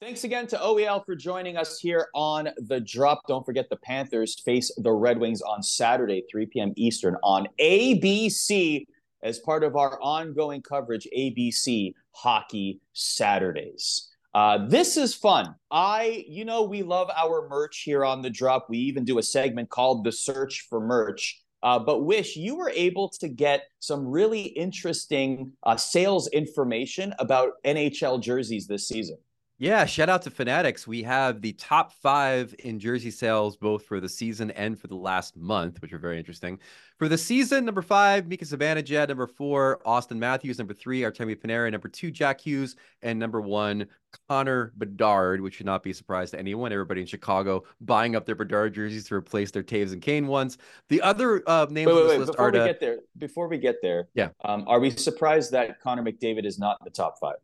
[0.00, 3.22] Thanks again to OEL for joining us here on The Drop.
[3.26, 6.72] Don't forget the Panthers face the Red Wings on Saturday, 3 p.m.
[6.76, 8.86] Eastern on ABC
[9.26, 14.08] as part of our ongoing coverage, ABC Hockey Saturdays.
[14.32, 15.54] Uh, this is fun.
[15.70, 18.66] I, you know, we love our merch here on the drop.
[18.68, 21.42] We even do a segment called The Search for Merch.
[21.62, 27.54] Uh, but Wish, you were able to get some really interesting uh, sales information about
[27.64, 29.16] NHL jerseys this season.
[29.58, 30.86] Yeah, shout out to Fanatics.
[30.86, 34.96] We have the top five in jersey sales, both for the season and for the
[34.96, 36.58] last month, which are very interesting.
[36.98, 39.08] For the season, number five, Mika Zibanejad.
[39.08, 40.58] Number four, Austin Matthews.
[40.58, 41.72] Number three, Artemi Panarin.
[41.72, 42.76] Number two, Jack Hughes.
[43.00, 43.86] And number one,
[44.28, 46.70] Connor Bedard, which should not be a surprise to anyone.
[46.70, 50.58] Everybody in Chicago buying up their Bedard jerseys to replace their Toews and Kane ones.
[50.90, 52.26] The other uh, names wait, wait, wait.
[52.26, 56.02] Before we get there, before we get there, yeah, um, are we surprised that Connor
[56.02, 57.36] McDavid is not in the top five?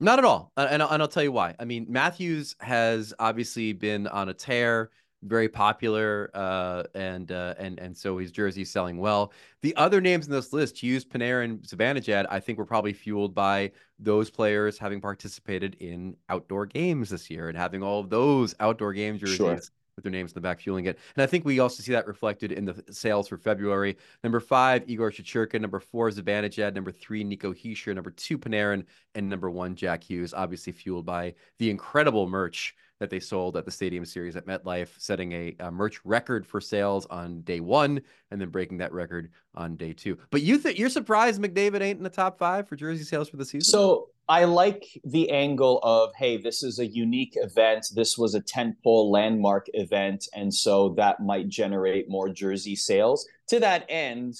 [0.00, 0.52] Not at all.
[0.56, 1.54] And, and I'll tell you why.
[1.58, 4.90] I mean, Matthews has obviously been on a tear,
[5.22, 9.32] very popular, uh, and uh, and and so his jersey selling well.
[9.62, 13.72] The other names in this list, Hughes, Panarin, Zibanejad, I think were probably fueled by
[13.98, 18.92] those players having participated in outdoor games this year and having all of those outdoor
[18.92, 19.36] game jerseys.
[19.36, 19.60] Sure
[19.96, 20.98] with their names in the back fueling it.
[21.16, 23.96] And I think we also see that reflected in the sales for February.
[24.22, 25.60] Number five, Igor Shesterkin.
[25.60, 26.74] Number four, Zibanejad.
[26.74, 27.94] Number three, Nico Hischier.
[27.94, 28.84] Number two, Panarin.
[29.14, 33.64] And number one, Jack Hughes, obviously fueled by the incredible merch that they sold at
[33.64, 38.00] the Stadium Series at MetLife, setting a, a, merch record for sales on day one
[38.30, 40.16] and then breaking that record on day two.
[40.30, 43.36] But you think you're surprised McDavid ain't in the top five for jersey sales for
[43.36, 43.62] the season?
[43.62, 47.86] So I like the angle of hey, this is a unique event.
[47.94, 53.26] This was a tentpole landmark event, and so that might generate more jersey sales.
[53.48, 54.36] To that end,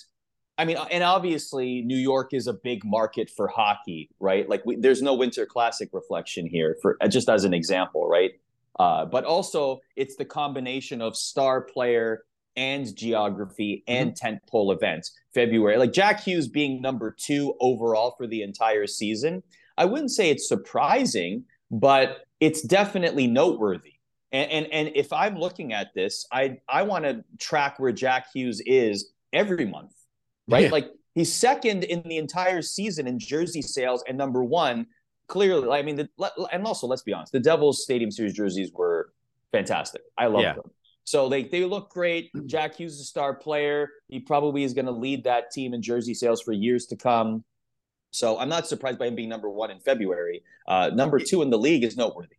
[0.56, 4.48] I mean, and obviously New York is a big market for hockey, right?
[4.48, 8.32] Like we, there's no Winter Classic reflection here for just as an example, right?
[8.78, 12.24] Uh, but also it's the combination of star player
[12.56, 14.34] and geography and mm-hmm.
[14.34, 15.12] tentpole events.
[15.32, 19.42] February, like Jack Hughes being number two overall for the entire season
[19.76, 23.94] I wouldn't say it's surprising, but it's definitely noteworthy.
[24.32, 28.26] And, and, and if I'm looking at this, I, I want to track where Jack
[28.32, 29.92] Hughes is every month,
[30.48, 30.64] right?
[30.64, 30.70] Yeah.
[30.70, 34.87] Like he's second in the entire season in jersey sales and number one
[35.26, 35.68] clearly.
[35.70, 36.08] I mean, the,
[36.52, 39.12] and also let's be honest, the Devils Stadium Series jerseys were
[39.52, 40.02] fantastic.
[40.18, 40.54] I love yeah.
[40.54, 40.70] them.
[41.04, 42.30] So they they look great.
[42.46, 43.90] Jack Hughes is a star player.
[44.08, 47.44] He probably is going to lead that team in jersey sales for years to come.
[48.10, 50.42] So I'm not surprised by him being number one in February.
[50.66, 52.37] Uh, number two in the league is noteworthy.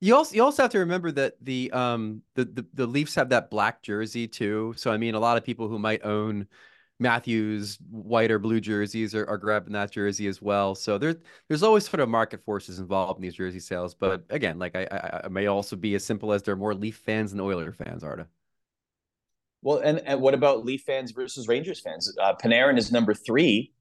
[0.00, 3.30] You also you also have to remember that the um the, the the Leafs have
[3.30, 4.74] that black jersey too.
[4.76, 6.46] So I mean, a lot of people who might own
[6.98, 10.74] Matthews white or blue jerseys are, are grabbing that jersey as well.
[10.74, 11.16] So there's
[11.48, 13.94] there's always sort of market forces involved in these jersey sales.
[13.94, 16.74] But again, like I, I, I may also be as simple as there are more
[16.74, 18.26] Leaf fans than Oiler fans, Arda.
[19.62, 22.14] Well, and, and what about Leaf fans versus Rangers fans?
[22.20, 23.72] Uh, Panarin is number three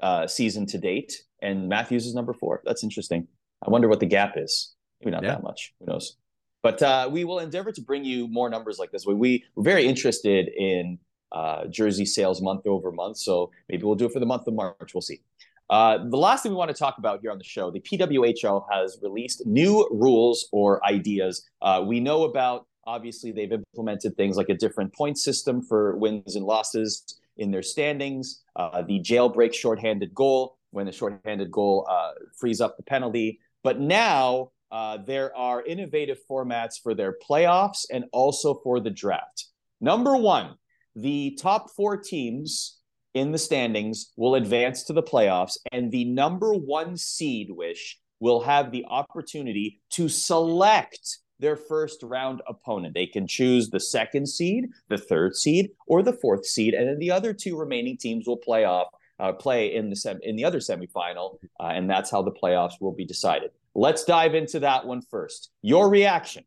[0.00, 2.62] uh, season to date, and Matthews is number four.
[2.64, 3.26] That's interesting.
[3.66, 4.74] I wonder what the gap is.
[5.00, 5.30] Maybe not yeah.
[5.30, 5.74] that much.
[5.80, 6.16] Who knows?
[6.62, 9.06] But uh, we will endeavor to bring you more numbers like this.
[9.06, 10.98] We, we we're very interested in
[11.32, 14.54] uh, jersey sales month over month, so maybe we'll do it for the month of
[14.54, 14.94] March.
[14.94, 15.20] We'll see.
[15.68, 18.64] Uh, the last thing we want to talk about here on the show, the PWHL
[18.72, 21.48] has released new rules or ideas.
[21.62, 26.34] Uh, we know about obviously they've implemented things like a different point system for wins
[26.34, 32.12] and losses in their standings, uh, the jailbreak shorthanded goal when the shorthanded goal uh,
[32.38, 33.40] frees up the penalty.
[33.62, 39.46] But now uh, there are innovative formats for their playoffs and also for the draft.
[39.80, 40.56] Number one,
[40.96, 42.78] the top four teams
[43.14, 48.40] in the standings will advance to the playoffs, and the number one seed, Wysh, will
[48.40, 52.94] have the opportunity to select their first round opponent.
[52.94, 56.98] They can choose the second seed, the third seed, or the fourth seed, and then
[56.98, 60.44] the other two remaining teams will play off, uh, play in the sem- in the
[60.44, 63.50] other semifinal, uh, and that's how the playoffs will be decided.
[63.74, 65.50] Let's dive into that one first.
[65.62, 66.44] Your reaction?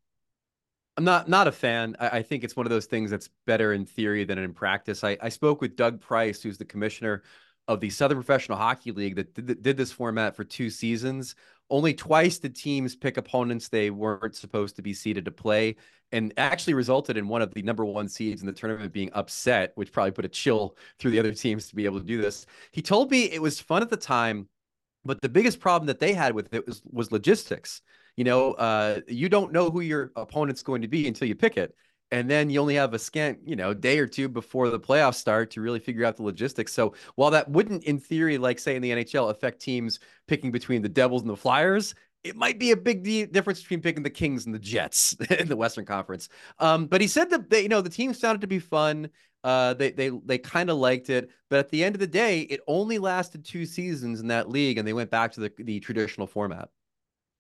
[0.98, 1.96] I'm not not a fan.
[2.00, 5.04] I, I, think it's one of those things that's better in theory than in practice.
[5.04, 7.24] I, I spoke with Doug Price, who's the commissioner
[7.68, 11.36] of the Southern Professional Hockey League that did, did this format for two seasons.
[11.70, 15.78] Only twice did teams pick opponents they weren't supposed to be seeded to play,
[16.12, 19.72] and actually resulted in one of the number one seeds in the tournament being upset,
[19.76, 22.46] which probably put a chill through the other teams to be able to do this.
[22.72, 24.48] He told me it was fun at the time,
[25.06, 27.82] but the biggest problem that they had with it was was logistics.
[28.16, 31.58] You know, uh, you don't know who your opponent's going to be until you pick
[31.58, 31.76] it
[32.14, 35.16] and then you only have a scant, you know, day or two before the playoffs
[35.16, 36.72] start to really figure out the logistics.
[36.72, 40.84] So while that wouldn't, in theory, like say in the NHL, affect teams picking between
[40.84, 44.12] the Devils and the Flyers, it might be a big de- difference between picking the
[44.12, 46.30] Kings and the Jets in the Western Conference.
[46.60, 49.10] Um, but he said that they, you know the team sounded to be fun.
[49.44, 52.42] Uh, they they they kind of liked it, but at the end of the day,
[52.42, 55.80] it only lasted two seasons in that league, and they went back to the the
[55.80, 56.70] traditional format.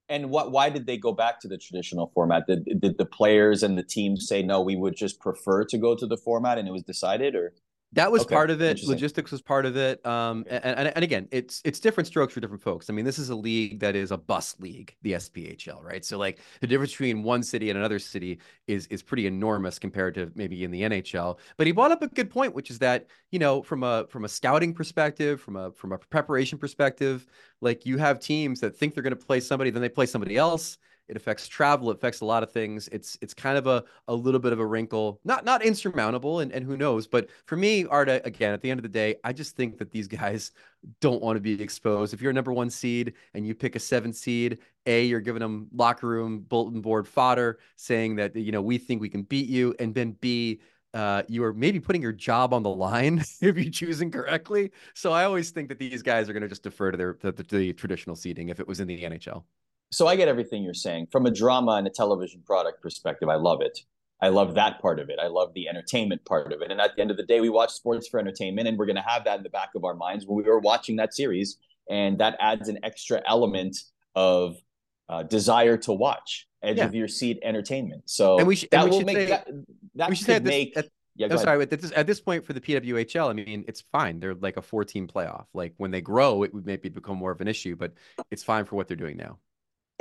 [0.09, 0.51] And what?
[0.51, 2.45] Why did they go back to the traditional format?
[2.47, 4.61] Did did the players and the team say no?
[4.61, 7.53] We would just prefer to go to the format, and it was decided, or
[7.93, 8.83] That was Okay, part of it.
[8.83, 10.03] Logistics was part of it.
[10.05, 12.89] Um, and, and and again, it's it's different strokes for different folks.
[12.89, 16.03] I mean, this is a league that is a bus league, the SPHL, right?
[16.03, 20.15] So like the difference between one city and another city is is pretty enormous compared
[20.15, 21.37] to maybe in the NHL.
[21.57, 24.25] But he brought up a good point, which is that you know from a from
[24.25, 27.27] a scouting perspective, from a from a preparation perspective,
[27.61, 30.35] like you have teams that think they're going to play somebody, then they play somebody
[30.35, 30.77] else.
[31.07, 31.91] It affects travel.
[31.91, 32.87] It affects a lot of things.
[32.91, 36.51] It's it's kind of a a little bit of a wrinkle, not not insurmountable, and,
[36.51, 37.07] and who knows.
[37.07, 39.91] But for me, Arda, again, at the end of the day, I just think that
[39.91, 40.51] these guys
[41.01, 42.13] don't want to be exposed.
[42.13, 45.41] If you're a number one seed and you pick a seven seed, a you're giving
[45.41, 49.47] them locker room bulletin board fodder, saying that you know we think we can beat
[49.47, 50.61] you, and then b
[50.93, 54.71] uh, you are maybe putting your job on the line if you choose incorrectly.
[54.93, 57.31] So I always think that these guys are going to just defer to their the,
[57.31, 59.43] to the traditional seating if it was in the NHL.
[59.93, 63.29] So I get everything you're saying from a drama and a television product perspective.
[63.29, 63.79] I love it.
[64.21, 65.19] I love that part of it.
[65.21, 66.71] I love the entertainment part of it.
[66.71, 68.95] And at the end of the day, we watch sports for entertainment, and we're going
[68.95, 71.57] to have that in the back of our minds when we were watching that series.
[71.89, 73.77] And that adds an extra element
[74.15, 74.57] of
[75.09, 76.85] uh, desire to watch edge Yeah.
[76.85, 78.03] of your seat entertainment.
[78.05, 79.47] So And we and that we will make say- that,
[79.95, 80.77] that we should could make.
[80.77, 83.81] at- yeah, I'm sorry, at this, at this point for the PWHL, I mean, it's
[83.91, 84.19] fine.
[84.19, 85.45] They're like a 14 playoff.
[85.53, 87.93] Like when they grow, it would maybe become more of an issue, but
[88.31, 89.37] it's fine for what they're doing now.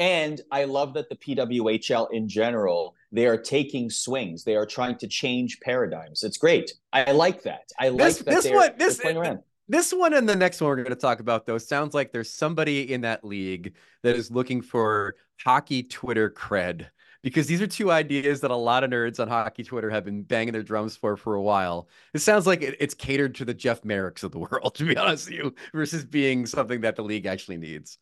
[0.02, 4.42] And I love that the PWHL in general, they are taking swings.
[4.42, 6.24] They are trying to change paradigms.
[6.24, 6.72] It's great.
[6.92, 7.70] I like that.
[7.78, 9.38] I like This- that this one- this- playing around.
[9.68, 12.28] This one and the next one we're going to talk about, though, sounds like there's
[12.30, 16.86] somebody in that league that is looking for hockey Twitter cred.
[17.22, 20.24] Because these are two ideas that a lot of nerds on hockey Twitter have been
[20.24, 21.88] banging their drums for for a while.
[22.12, 24.96] It sounds like it, it's catered to the Jeff Mareks of the world, to be
[24.96, 27.98] honest with you, versus being something that the league actually needs.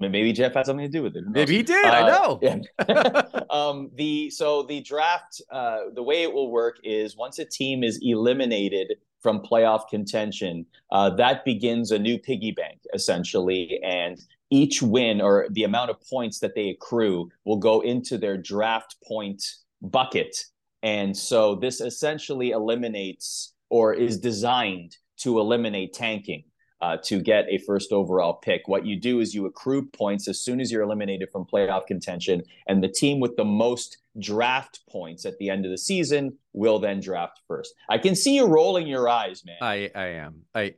[0.00, 1.24] Maybe Jeff had something to do with it.
[1.26, 1.84] Maybe he did.
[1.84, 2.38] I Uh, know.
[2.42, 2.60] Yeah.
[3.50, 7.82] um, the so the draft, uh, the way it will work is once a team
[7.82, 14.20] is eliminated from playoff contention, uh, that begins a new piggy bank essentially, and
[14.50, 18.96] each win or the amount of points that they accrue will go into their draft
[19.06, 19.42] point
[19.82, 20.44] bucket,
[20.82, 26.44] and so this essentially eliminates or is designed to eliminate tanking
[26.80, 28.68] uh, to get a first overall pick.
[28.68, 32.42] What you do is you accrue points as soon as you're eliminated from playoff contention,
[32.66, 36.78] and the team with the most draft points at the end of the season will
[36.78, 37.74] then draft first.
[37.88, 39.56] I can see you rolling your eyes, man.
[39.60, 40.42] I I am.
[40.54, 40.74] I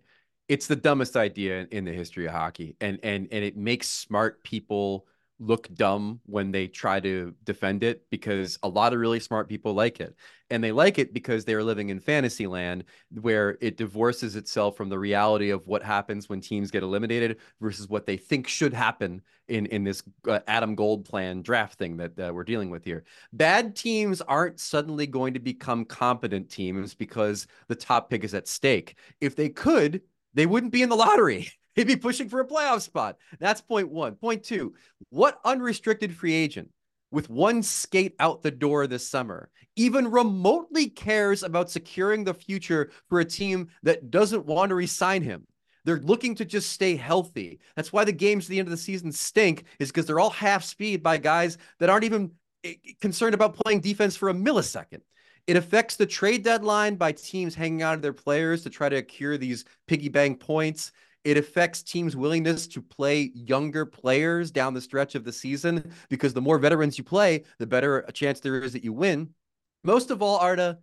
[0.51, 2.77] it's the dumbest idea in, the history of hockey.
[2.81, 5.07] And and and it makes smart people
[5.41, 9.73] look dumb when they try to defend it because a lot of really smart people
[9.73, 10.15] like it.
[10.51, 12.85] And they like it because they're living in fantasy land
[13.21, 17.89] where it divorces itself from the reality of what happens when teams get eliminated versus
[17.89, 22.19] what they think should happen in in this uh, Adam Gold plan draft thing that
[22.19, 23.05] uh, we're dealing with here.
[23.33, 28.47] Bad teams aren't suddenly going to become competent teams because the top pick is at
[28.47, 28.97] stake.
[29.21, 30.03] If they could,
[30.35, 31.51] they wouldn't be in the lottery.
[31.77, 33.17] They'd be pushing for a playoff spot.
[33.39, 34.17] That's point one.
[34.17, 34.75] Point two,
[35.11, 36.71] what unrestricted free agent
[37.13, 42.91] with one skate out the door this summer even remotely cares about securing the future
[43.09, 45.47] for a team that doesn't want to resign him?
[45.85, 47.61] They're looking to just stay healthy.
[47.77, 50.31] That's why the games at the end of the season stink, is because they're all
[50.31, 52.33] half speed by guys that aren't even
[52.65, 55.01] eh, concerned about playing defense for a millisecond.
[55.47, 58.97] It affects the trade deadline by teams hanging out of their players to try to
[58.97, 60.93] accrue these piggy bank points.
[61.25, 66.33] It affects teams' willingness to play younger players down the stretch of the season because
[66.33, 69.31] the more veterans you play, the better a chance there is that you win.
[69.85, 70.79] Most of all, Arda,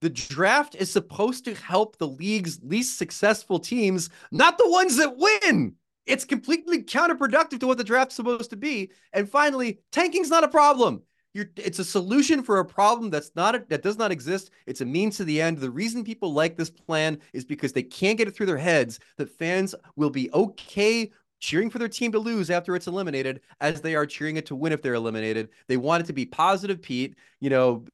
[0.00, 5.16] the draft is supposed to help the league's least successful teams, not the ones that
[5.16, 5.74] win.
[6.06, 8.90] It's completely counterproductive to what the draft's supposed to be.
[9.12, 11.02] And finally, tanking's not a problem.
[11.34, 14.50] You're, it's a solution for a problem that's not a, that does not exist.
[14.66, 15.58] It's a means to the end.
[15.58, 19.00] The reason people like this plan is because they can't get it through their heads
[19.16, 21.10] that fans will be okay
[21.42, 24.54] cheering for their team to lose after it's eliminated as they are cheering it to
[24.54, 25.48] win if they're eliminated.
[25.66, 27.16] They want it to be positive, Pete.
[27.40, 27.84] You know,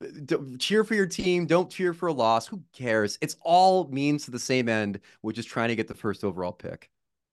[0.59, 2.47] cheer for your team, don't cheer for a loss.
[2.47, 3.17] Who cares?
[3.23, 6.53] It's all means to the same end, which is trying to get the first overall
[6.53, 6.91] pick.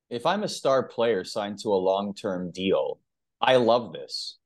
[0.10, 3.00] If I'm a star player signed to a long-term deal,
[3.42, 4.38] I love this.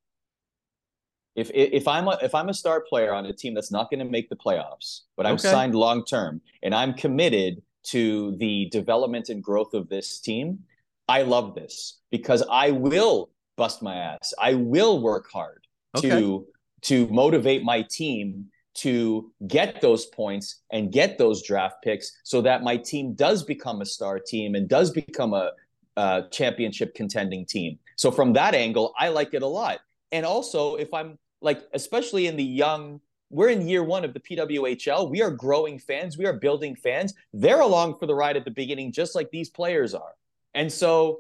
[1.40, 4.00] If if I'm a if I'm a star player on a team that's not going
[4.06, 5.48] to make the playoffs, but I'm Okay.
[5.50, 7.62] signed long term and I'm committed
[7.96, 10.60] to the development and growth of this team,
[11.08, 14.34] I love this because I will bust my ass.
[14.42, 15.66] I will work hard
[15.96, 16.10] Okay.
[16.10, 16.46] to
[16.82, 22.64] to motivate my team to get those points and get those draft picks so that
[22.64, 25.52] my team does become a star team and does become a,
[25.98, 27.78] a championship contending team.
[27.98, 29.80] So from that angle, I like it a lot.
[30.14, 34.20] And also, if I'm like, especially in the young we're in year one of the
[34.20, 35.10] PWHL.
[35.10, 36.18] We are growing fans.
[36.18, 37.14] We are building fans.
[37.34, 40.16] They're along for the ride at the beginning, just like these players are.
[40.56, 41.20] And so,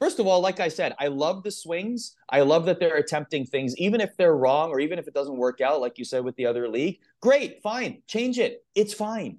[0.00, 2.14] first of all, like I said, I love the swings.
[2.28, 5.36] I love that they're attempting things, even if they're wrong or even if it doesn't
[5.36, 6.98] work out, like you said with the other league.
[7.20, 8.62] Great, fine, change it.
[8.74, 9.38] It's fine.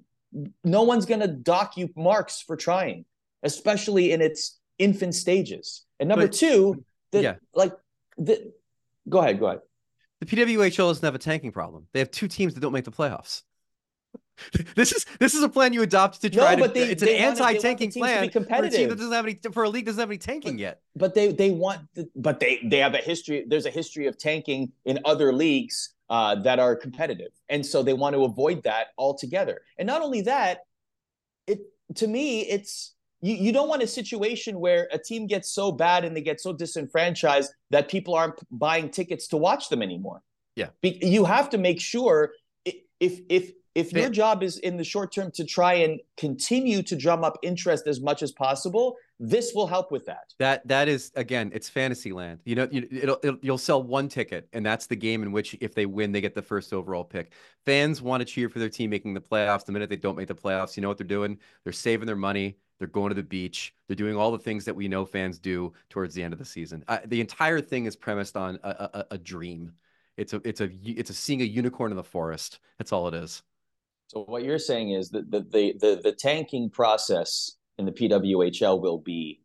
[0.64, 3.04] No one's going to dock you marks for trying,
[3.44, 5.84] especially in its infant stages.
[6.00, 7.34] And number but, two, the, yeah.
[7.54, 7.72] like
[8.18, 8.52] the,
[9.08, 9.60] go ahead, go ahead.
[10.20, 11.86] The PWHL doesn't have a tanking problem.
[11.92, 13.42] They have two teams that don't make the playoffs.
[14.74, 16.80] this is this is a plan you adopt to try no, but to.
[16.80, 19.68] They, it's they an anti-tanking plan for a team that doesn't have any for a
[19.68, 20.80] league doesn't have any tanking but, yet.
[20.94, 23.44] But they they want, the, but they they have a history.
[23.46, 27.94] There's a history of tanking in other leagues uh, that are competitive, and so they
[27.94, 29.62] want to avoid that altogether.
[29.78, 30.60] And not only that,
[31.46, 31.60] it
[31.94, 36.04] to me it's you, you don't want a situation where a team gets so bad
[36.04, 40.22] and they get so disenfranchised that people aren't buying tickets to watch them anymore.
[40.54, 40.68] Yeah.
[40.80, 42.32] Be, you have to make sure
[42.64, 46.96] if if if your job is in the short term to try and continue to
[46.96, 50.32] drum up interest as much as possible, this will help with that.
[50.38, 52.40] That that is again, it's fantasy land.
[52.46, 55.54] You know, you, it'll, it'll, you'll sell one ticket, and that's the game in which
[55.60, 57.32] if they win, they get the first overall pick.
[57.66, 59.66] Fans want to cheer for their team making the playoffs.
[59.66, 61.38] The minute they don't make the playoffs, you know what they're doing?
[61.64, 62.56] They're saving their money.
[62.78, 63.74] They're going to the beach.
[63.86, 66.44] They're doing all the things that we know fans do towards the end of the
[66.44, 66.84] season.
[67.06, 69.72] the entire thing is premised on a, a, a dream.
[70.16, 72.60] It's a it's a it's a seeing a unicorn in the forest.
[72.78, 73.42] That's all it is.
[74.08, 78.80] So what you're saying is that the the the, the tanking process in the PWHL
[78.80, 79.40] will be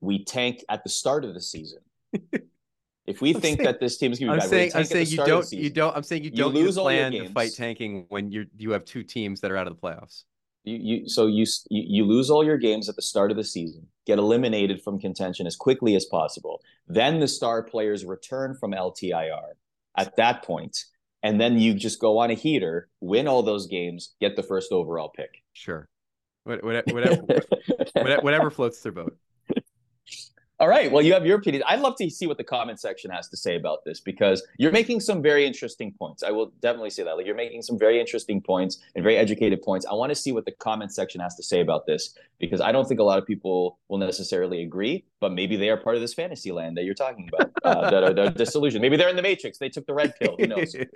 [0.00, 1.80] we tank at the start of the season.
[3.06, 4.72] if we I'm think saying, that this team is going to be I'm bad, saying,
[4.74, 7.54] I'm saying you don't you don't I'm saying you don't you lose plan to fight
[7.54, 10.24] tanking when you're you have two teams that are out of the playoffs.
[10.64, 13.86] You, you so you, you lose all your games at the start of the season,
[14.06, 16.60] get eliminated from contention as quickly as possible.
[16.88, 19.52] Then the star players return from LTIR
[19.96, 20.76] at that point,
[21.22, 24.72] and then you just go on a heater, win all those games, get the first
[24.72, 25.42] overall pick.
[25.52, 25.88] Sure,
[26.44, 27.22] whatever, whatever,
[28.22, 29.16] whatever floats their boat.
[30.60, 30.90] All right.
[30.90, 31.64] Well, you have your opinion.
[31.66, 34.70] I'd love to see what the comment section has to say about this because you're
[34.70, 36.22] making some very interesting points.
[36.22, 37.16] I will definitely say that.
[37.16, 39.84] Like you're making some very interesting points and very educated points.
[39.84, 42.70] I want to see what the comment section has to say about this because I
[42.70, 46.00] don't think a lot of people will necessarily agree, but maybe they are part of
[46.00, 48.80] this fantasy land that you're talking about uh, that, are, that are disillusioned.
[48.80, 49.58] Maybe they're in the Matrix.
[49.58, 50.36] They took the red pill.
[50.38, 50.76] Who knows?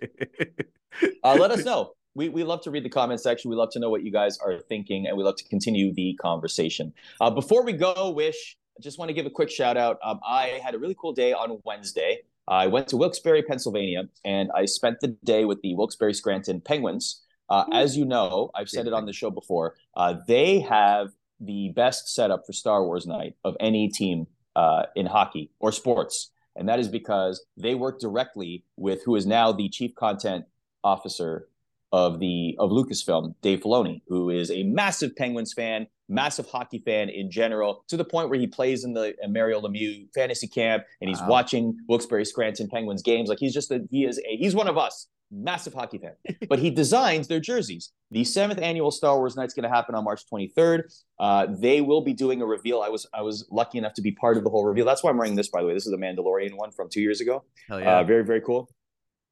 [1.22, 1.92] Uh, let us know.
[2.14, 3.50] We, we love to read the comment section.
[3.50, 6.18] We love to know what you guys are thinking, and we love to continue the
[6.20, 6.92] conversation.
[7.20, 9.98] Uh, before we go, Wysh, I just want to give a quick shout out.
[10.04, 12.20] Um, I had a really cool day on Wednesday.
[12.46, 17.22] I went to Wilkes-Barre, Pennsylvania, and I spent the day with the Wilkes-Barre Scranton Penguins.
[17.50, 19.74] Uh, as you know, I've said it on the show before.
[19.96, 21.08] Uh, they have
[21.40, 26.30] the best setup for Star Wars night of any team uh, in hockey or sports,
[26.54, 30.44] and that is because they work directly with who is now the chief content
[30.84, 31.48] officer
[31.92, 37.08] of the of Lucasfilm, Dave Filoni, who is a massive Penguins fan, massive hockey fan
[37.08, 41.08] in general, to the point where he plays in the Mario Lemieux fantasy camp and
[41.08, 41.28] he's wow.
[41.28, 43.28] watching Wilkes-Barre Scranton Penguins games.
[43.28, 46.12] Like he's just a he is a he's one of us, massive hockey fan.
[46.48, 47.92] but he designs their jerseys.
[48.10, 50.82] The seventh annual Star Wars Night's going to happen on March 23rd.
[51.18, 52.82] Uh, they will be doing a reveal.
[52.82, 54.84] I was I was lucky enough to be part of the whole reveal.
[54.84, 55.74] That's why I'm wearing this, by the way.
[55.74, 57.44] This is the Mandalorian one from two years ago.
[57.68, 57.98] Hell yeah.
[57.98, 58.68] Uh, very very cool.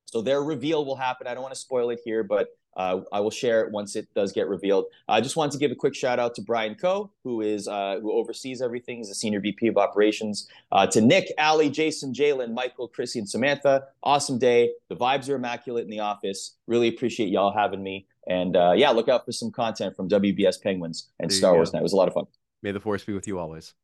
[0.06, 1.26] So their reveal will happen.
[1.26, 4.06] I don't want to spoil it here, but uh, I will share it once it
[4.14, 4.84] does get revealed.
[5.08, 7.98] I just wanted to give a quick shout out to Brian Coe, who is uh,
[8.00, 8.98] who oversees everything.
[8.98, 10.48] He's the senior VP of operations.
[10.70, 13.84] Uh, to Nick, Ali, Jason, Jalen, Michael, Chrissy, and Samantha.
[14.02, 14.72] Awesome day.
[14.88, 16.54] The vibes are immaculate in the office.
[16.66, 18.06] Really appreciate y'all having me.
[18.28, 21.80] And uh, yeah, look out for some content from WBS Penguins and Star Wars Night.
[21.80, 22.26] It was a lot of fun.
[22.62, 23.74] May the force be with you always.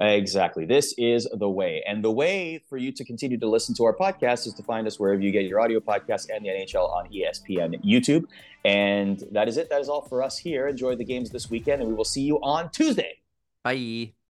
[0.00, 0.64] Exactly.
[0.64, 1.82] This is the way.
[1.86, 4.86] And the way for you to continue to listen to our podcast is to find
[4.86, 8.24] us wherever you get your audio podcast and the NHL on ESPN YouTube.
[8.64, 9.70] And that is it.
[9.70, 10.66] That is all for us here.
[10.66, 13.18] Enjoy the games this weekend, and we will see you on Tuesday.
[13.62, 14.12] Bye.